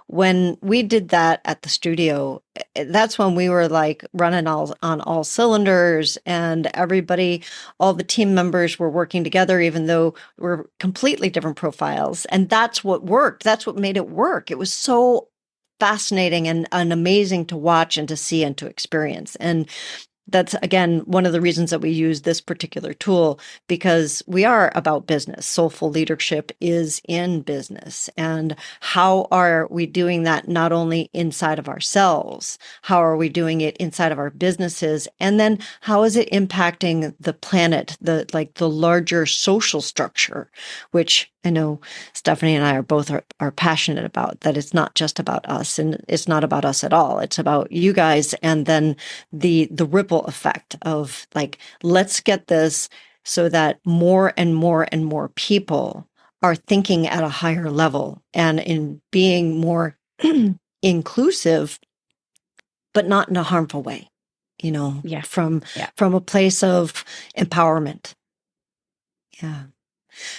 When 0.06 0.58
we 0.60 0.82
did 0.82 1.10
that 1.10 1.40
at 1.44 1.62
the 1.62 1.68
studio, 1.68 2.42
eh, 2.76 2.84
that's 2.84 3.18
when 3.18 3.34
we 3.34 3.48
were 3.48 3.68
like 3.68 4.04
running 4.12 4.46
all 4.46 4.74
on 4.82 5.00
all 5.00 5.24
cylinders 5.24 6.18
and 6.26 6.66
everybody, 6.74 7.42
all 7.78 7.94
the 7.94 8.02
team 8.02 8.34
members 8.34 8.78
were 8.78 8.90
working 8.90 9.22
together, 9.24 9.60
even 9.60 9.86
though 9.86 10.14
we're 10.36 10.66
completely 10.80 11.30
different 11.30 11.56
profiles. 11.56 12.24
And 12.26 12.48
that's 12.48 12.82
what 12.82 13.04
worked. 13.04 13.44
That's 13.44 13.66
what 13.66 13.76
made 13.76 13.96
it 13.96 14.08
work. 14.10 14.50
It 14.50 14.58
was 14.58 14.72
so 14.72 15.28
fascinating 15.78 16.48
and, 16.48 16.68
and 16.72 16.92
amazing 16.92 17.46
to 17.46 17.56
watch 17.56 17.96
and 17.96 18.08
to 18.08 18.16
see 18.16 18.44
and 18.44 18.56
to 18.58 18.66
experience. 18.66 19.36
And 19.36 19.66
that's 20.30 20.54
again 20.62 21.00
one 21.00 21.26
of 21.26 21.32
the 21.32 21.40
reasons 21.40 21.70
that 21.70 21.80
we 21.80 21.90
use 21.90 22.22
this 22.22 22.40
particular 22.40 22.94
tool 22.94 23.40
because 23.68 24.22
we 24.26 24.44
are 24.44 24.72
about 24.74 25.06
business. 25.06 25.46
Soulful 25.46 25.90
leadership 25.90 26.52
is 26.60 27.00
in 27.08 27.42
business. 27.42 28.10
And 28.16 28.56
how 28.80 29.28
are 29.30 29.66
we 29.70 29.86
doing 29.86 30.22
that 30.24 30.48
not 30.48 30.72
only 30.72 31.10
inside 31.12 31.58
of 31.58 31.68
ourselves? 31.68 32.58
How 32.82 32.98
are 33.02 33.16
we 33.16 33.28
doing 33.28 33.60
it 33.60 33.76
inside 33.78 34.12
of 34.12 34.18
our 34.18 34.30
businesses? 34.30 35.08
And 35.18 35.38
then 35.40 35.58
how 35.82 36.04
is 36.04 36.16
it 36.16 36.30
impacting 36.30 37.14
the 37.20 37.32
planet, 37.32 37.96
the 38.00 38.26
like 38.32 38.54
the 38.54 38.68
larger 38.68 39.26
social 39.26 39.80
structure, 39.80 40.50
which 40.90 41.30
I 41.44 41.50
know 41.50 41.80
Stephanie 42.12 42.54
and 42.54 42.64
I 42.64 42.76
are 42.76 42.82
both 42.82 43.10
are, 43.10 43.24
are 43.40 43.50
passionate 43.50 44.04
about 44.04 44.40
that 44.40 44.56
it's 44.58 44.74
not 44.74 44.94
just 44.94 45.18
about 45.18 45.48
us 45.48 45.78
and 45.78 46.04
it's 46.06 46.28
not 46.28 46.44
about 46.44 46.64
us 46.64 46.84
at 46.84 46.92
all. 46.92 47.18
It's 47.18 47.38
about 47.38 47.72
you 47.72 47.92
guys 47.92 48.34
and 48.42 48.66
then 48.66 48.96
the 49.32 49.68
the 49.70 49.86
ripple 49.86 50.19
effect 50.22 50.76
of 50.82 51.26
like 51.34 51.58
let's 51.82 52.20
get 52.20 52.46
this 52.46 52.88
so 53.24 53.48
that 53.48 53.78
more 53.84 54.32
and 54.36 54.54
more 54.54 54.86
and 54.90 55.04
more 55.04 55.28
people 55.30 56.06
are 56.42 56.54
thinking 56.54 57.06
at 57.06 57.22
a 57.22 57.28
higher 57.28 57.70
level 57.70 58.22
and 58.32 58.60
in 58.60 59.00
being 59.10 59.58
more 59.58 59.96
inclusive 60.82 61.78
but 62.94 63.06
not 63.06 63.28
in 63.28 63.36
a 63.36 63.42
harmful 63.42 63.82
way 63.82 64.08
you 64.62 64.70
know 64.70 65.00
yeah. 65.04 65.22
from 65.22 65.62
yeah. 65.76 65.90
from 65.96 66.14
a 66.14 66.20
place 66.20 66.62
of 66.62 67.04
empowerment. 67.36 68.14
Yeah 69.42 69.64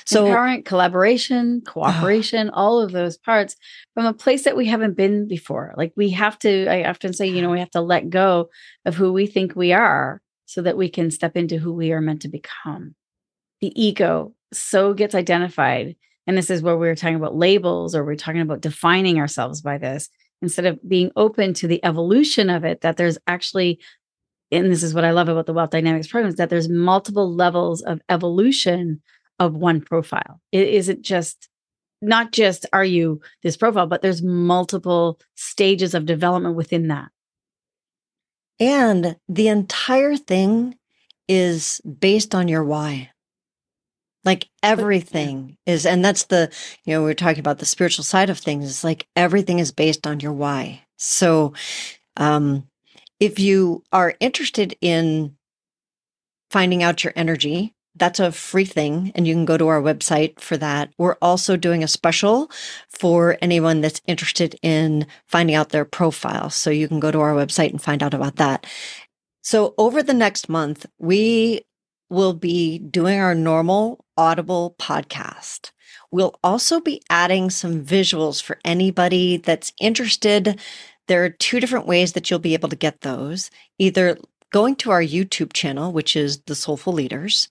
so 0.05 0.25
empowerment, 0.25 0.65
collaboration, 0.65 1.61
cooperation, 1.65 2.49
uh, 2.49 2.53
all 2.53 2.79
of 2.79 2.91
those 2.91 3.17
parts 3.17 3.55
from 3.93 4.05
a 4.05 4.13
place 4.13 4.43
that 4.43 4.57
we 4.57 4.67
haven't 4.67 4.95
been 4.95 5.27
before. 5.27 5.73
Like 5.77 5.93
we 5.95 6.09
have 6.11 6.37
to, 6.39 6.67
I 6.67 6.89
often 6.89 7.13
say, 7.13 7.27
you 7.27 7.41
know, 7.41 7.49
we 7.49 7.59
have 7.59 7.71
to 7.71 7.81
let 7.81 8.09
go 8.09 8.49
of 8.85 8.95
who 8.95 9.13
we 9.13 9.27
think 9.27 9.55
we 9.55 9.73
are 9.73 10.21
so 10.45 10.61
that 10.61 10.77
we 10.77 10.89
can 10.89 11.11
step 11.11 11.37
into 11.37 11.57
who 11.57 11.73
we 11.73 11.91
are 11.91 12.01
meant 12.01 12.21
to 12.23 12.27
become. 12.27 12.95
The 13.61 13.71
ego 13.81 14.33
so 14.53 14.93
gets 14.93 15.15
identified. 15.15 15.95
And 16.27 16.37
this 16.37 16.49
is 16.49 16.61
where 16.61 16.77
we 16.77 16.89
are 16.89 16.95
talking 16.95 17.15
about 17.15 17.35
labels 17.35 17.95
or 17.95 18.03
we're 18.03 18.15
talking 18.15 18.41
about 18.41 18.61
defining 18.61 19.17
ourselves 19.17 19.61
by 19.61 19.77
this 19.77 20.09
instead 20.41 20.65
of 20.65 20.79
being 20.87 21.11
open 21.15 21.53
to 21.53 21.67
the 21.67 21.83
evolution 21.85 22.49
of 22.49 22.63
it, 22.63 22.81
that 22.81 22.97
there's 22.97 23.17
actually 23.27 23.79
and 24.51 24.69
this 24.69 24.83
is 24.83 24.93
what 24.93 25.05
I 25.05 25.11
love 25.11 25.29
about 25.29 25.45
the 25.45 25.53
wealth 25.53 25.69
dynamics 25.69 26.07
program 26.07 26.29
is 26.29 26.35
that 26.35 26.49
there's 26.49 26.67
multiple 26.67 27.33
levels 27.33 27.81
of 27.81 28.01
evolution 28.09 29.01
of 29.41 29.55
one 29.55 29.81
profile. 29.81 30.39
It 30.51 30.67
isn't 30.67 31.01
just 31.01 31.49
not 32.01 32.31
just 32.31 32.65
are 32.71 32.85
you 32.85 33.21
this 33.41 33.57
profile, 33.57 33.87
but 33.87 34.01
there's 34.01 34.21
multiple 34.21 35.19
stages 35.35 35.93
of 35.93 36.05
development 36.05 36.55
within 36.55 36.87
that. 36.87 37.09
And 38.59 39.15
the 39.27 39.47
entire 39.47 40.15
thing 40.15 40.75
is 41.27 41.81
based 41.81 42.35
on 42.35 42.47
your 42.47 42.63
why. 42.63 43.09
Like 44.23 44.47
everything 44.61 45.57
is, 45.65 45.87
and 45.87 46.05
that's 46.05 46.25
the, 46.25 46.51
you 46.85 46.93
know, 46.93 47.03
we 47.03 47.09
are 47.09 47.15
talking 47.15 47.39
about 47.39 47.57
the 47.57 47.65
spiritual 47.65 48.03
side 48.03 48.29
of 48.29 48.37
things. 48.37 48.69
It's 48.69 48.83
like 48.83 49.07
everything 49.15 49.57
is 49.57 49.71
based 49.71 50.05
on 50.05 50.19
your 50.19 50.33
why. 50.33 50.83
So, 50.97 51.53
um, 52.17 52.67
if 53.19 53.39
you 53.39 53.83
are 53.91 54.15
interested 54.19 54.75
in 54.81 55.35
finding 56.51 56.83
out 56.83 57.03
your 57.03 57.13
energy, 57.15 57.73
that's 57.95 58.19
a 58.19 58.31
free 58.31 58.65
thing, 58.65 59.11
and 59.15 59.27
you 59.27 59.33
can 59.33 59.45
go 59.45 59.57
to 59.57 59.67
our 59.67 59.81
website 59.81 60.39
for 60.39 60.57
that. 60.57 60.91
We're 60.97 61.17
also 61.21 61.57
doing 61.57 61.83
a 61.83 61.87
special 61.87 62.49
for 62.89 63.37
anyone 63.41 63.81
that's 63.81 64.01
interested 64.07 64.55
in 64.61 65.07
finding 65.27 65.55
out 65.55 65.69
their 65.69 65.85
profile. 65.85 66.49
So 66.49 66.69
you 66.69 66.87
can 66.87 66.99
go 66.99 67.11
to 67.11 67.19
our 67.19 67.33
website 67.33 67.71
and 67.71 67.81
find 67.81 68.01
out 68.01 68.13
about 68.13 68.37
that. 68.37 68.65
So 69.43 69.73
over 69.77 70.01
the 70.01 70.13
next 70.13 70.49
month, 70.49 70.85
we 70.99 71.61
will 72.09 72.33
be 72.33 72.79
doing 72.79 73.19
our 73.19 73.35
normal 73.35 74.05
Audible 74.17 74.75
podcast. 74.79 75.71
We'll 76.11 76.35
also 76.43 76.79
be 76.79 77.01
adding 77.09 77.49
some 77.49 77.83
visuals 77.83 78.41
for 78.41 78.59
anybody 78.65 79.37
that's 79.37 79.73
interested. 79.79 80.59
There 81.07 81.23
are 81.23 81.29
two 81.29 81.59
different 81.59 81.87
ways 81.87 82.13
that 82.13 82.29
you'll 82.29 82.39
be 82.39 82.53
able 82.53 82.69
to 82.69 82.75
get 82.75 83.01
those 83.01 83.49
either 83.79 84.17
going 84.51 84.75
to 84.75 84.91
our 84.91 85.01
YouTube 85.01 85.53
channel, 85.53 85.93
which 85.93 86.15
is 86.15 86.41
The 86.41 86.55
Soulful 86.55 86.93
Leaders, 86.93 87.47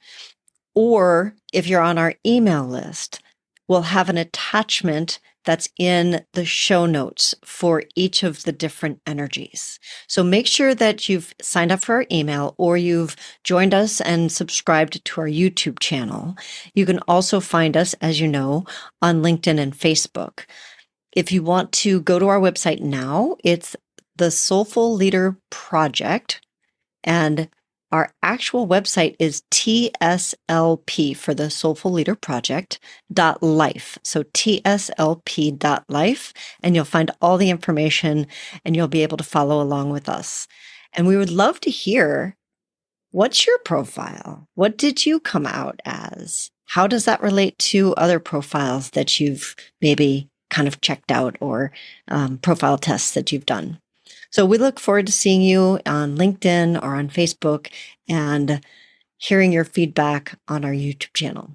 or 0.75 1.35
if 1.53 1.67
you're 1.67 1.81
on 1.81 1.99
our 1.99 2.15
email 2.25 2.65
list, 2.67 3.21
we'll 3.69 3.83
have 3.83 4.09
an 4.09 4.19
attachment 4.19 5.21
that's 5.45 5.69
in 5.79 6.25
the 6.35 6.45
show 6.45 6.87
notes 6.87 7.35
for 7.45 7.83
each 7.97 8.23
of 8.23 8.43
the 8.43 8.53
different 8.53 9.01
energies. 9.07 9.79
So 10.07 10.23
make 10.23 10.47
sure 10.47 10.75
that 10.75 11.09
you've 11.09 11.35
signed 11.41 11.73
up 11.73 11.83
for 11.83 11.95
our 11.97 12.07
email 12.13 12.55
or 12.59 12.77
you've 12.77 13.17
joined 13.43 13.73
us 13.73 14.01
and 14.01 14.31
subscribed 14.31 15.05
to 15.05 15.21
our 15.21 15.27
YouTube 15.27 15.79
channel. 15.79 16.37
You 16.75 16.85
can 16.85 16.99
also 17.09 17.41
find 17.41 17.77
us, 17.77 17.95
as 17.95 18.21
you 18.21 18.29
know, 18.29 18.65
on 19.01 19.23
LinkedIn 19.23 19.59
and 19.59 19.73
Facebook. 19.73 20.45
If 21.13 21.33
you 21.33 21.43
want 21.43 21.73
to 21.73 22.03
go 22.03 22.19
to 22.19 22.29
our 22.29 22.41
website 22.41 22.81
now, 22.81 23.37
it's 23.43 23.75
the 24.17 24.31
Soulful 24.31 24.95
Leader 24.95 25.37
Project 25.51 26.43
and 27.03 27.49
our 27.93 28.13
actual 28.23 28.69
website 28.69 29.17
is 29.19 29.43
TSLP 29.51 31.17
for 31.17 31.35
the 31.35 31.51
Soulful 31.51 31.91
Leader 31.91 32.15
Project 32.15 32.79
dot 33.13 33.43
life. 33.43 33.99
So 34.05 34.23
TSLP 34.23 35.59
dot 35.59 35.85
life, 35.89 36.33
and 36.63 36.77
you'll 36.77 36.85
find 36.85 37.11
all 37.21 37.37
the 37.37 37.51
information 37.51 38.27
and 38.65 38.77
you'll 38.77 38.89
be 38.89 39.03
able 39.03 39.17
to 39.17 39.25
follow 39.25 39.61
along 39.61 39.91
with 39.91 40.09
us. 40.09 40.47
And 40.93 41.07
we 41.07 41.17
would 41.17 41.31
love 41.31 41.61
to 41.61 41.71
hear 41.71 42.37
what's 43.11 43.47
your 43.47 43.59
profile? 43.59 44.49
What 44.55 44.79
did 44.79 45.05
you 45.05 45.19
come 45.19 45.47
out 45.47 45.81
as? 45.85 46.51
How 46.67 46.87
does 46.87 47.05
that 47.07 47.23
relate 47.23 47.59
to 47.59 47.95
other 47.97 48.21
profiles 48.21 48.91
that 48.91 49.19
you've 49.19 49.57
maybe 49.81 50.29
kind 50.49 50.69
of 50.69 50.81
checked 50.81 51.11
out 51.11 51.37
or 51.41 51.73
um, 52.07 52.39
profile 52.39 52.79
tests 52.79 53.13
that 53.15 53.33
you've 53.33 53.47
done? 53.47 53.80
So 54.31 54.47
we 54.47 54.59
look 54.59 54.79
forward 54.79 55.07
to 55.07 55.13
seeing 55.13 55.43
you 55.43 55.81
on 55.85 56.17
LinkedIn 56.17 56.81
or 56.81 56.95
on 56.95 57.09
Facebook 57.09 57.69
and 58.09 58.65
hearing 59.17 59.53
your 59.53 59.65
feedback 59.65 60.39
on 60.47 60.65
our 60.65 60.73
YouTube 60.73 61.13
channel. 61.15 61.51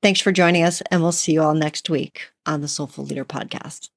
Thanks 0.00 0.20
for 0.20 0.32
joining 0.32 0.62
us, 0.62 0.80
and 0.90 1.02
we'll 1.02 1.12
see 1.12 1.32
you 1.32 1.42
all 1.42 1.54
next 1.54 1.90
week 1.90 2.30
on 2.46 2.62
the 2.62 2.68
Soulful 2.68 3.04
Leader 3.04 3.24
Podcast. 3.24 3.90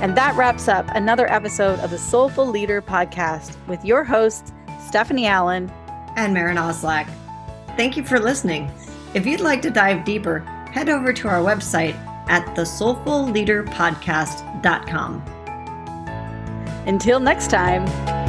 And 0.00 0.16
that 0.16 0.34
wraps 0.36 0.68
up 0.68 0.86
another 0.94 1.30
episode 1.32 1.80
of 1.80 1.90
the 1.90 1.98
Soulful 1.98 2.46
Leader 2.46 2.80
podcast 2.80 3.56
with 3.66 3.84
your 3.84 4.04
hosts, 4.04 4.52
Stephanie 4.86 5.26
Allen 5.26 5.70
and 6.16 6.32
Maren 6.32 6.56
Oslak. 6.56 7.10
Thank 7.76 7.96
you 7.96 8.04
for 8.04 8.20
listening. 8.20 8.70
If 9.14 9.26
you'd 9.26 9.40
like 9.40 9.62
to 9.62 9.70
dive 9.70 10.04
deeper, 10.04 10.40
head 10.72 10.88
over 10.88 11.12
to 11.12 11.28
our 11.28 11.40
website 11.40 11.94
at 12.28 12.44
thesoulfulleaderpodcast.com. 12.56 15.22
Until 16.86 17.18
next 17.20 17.50
time. 17.50 18.23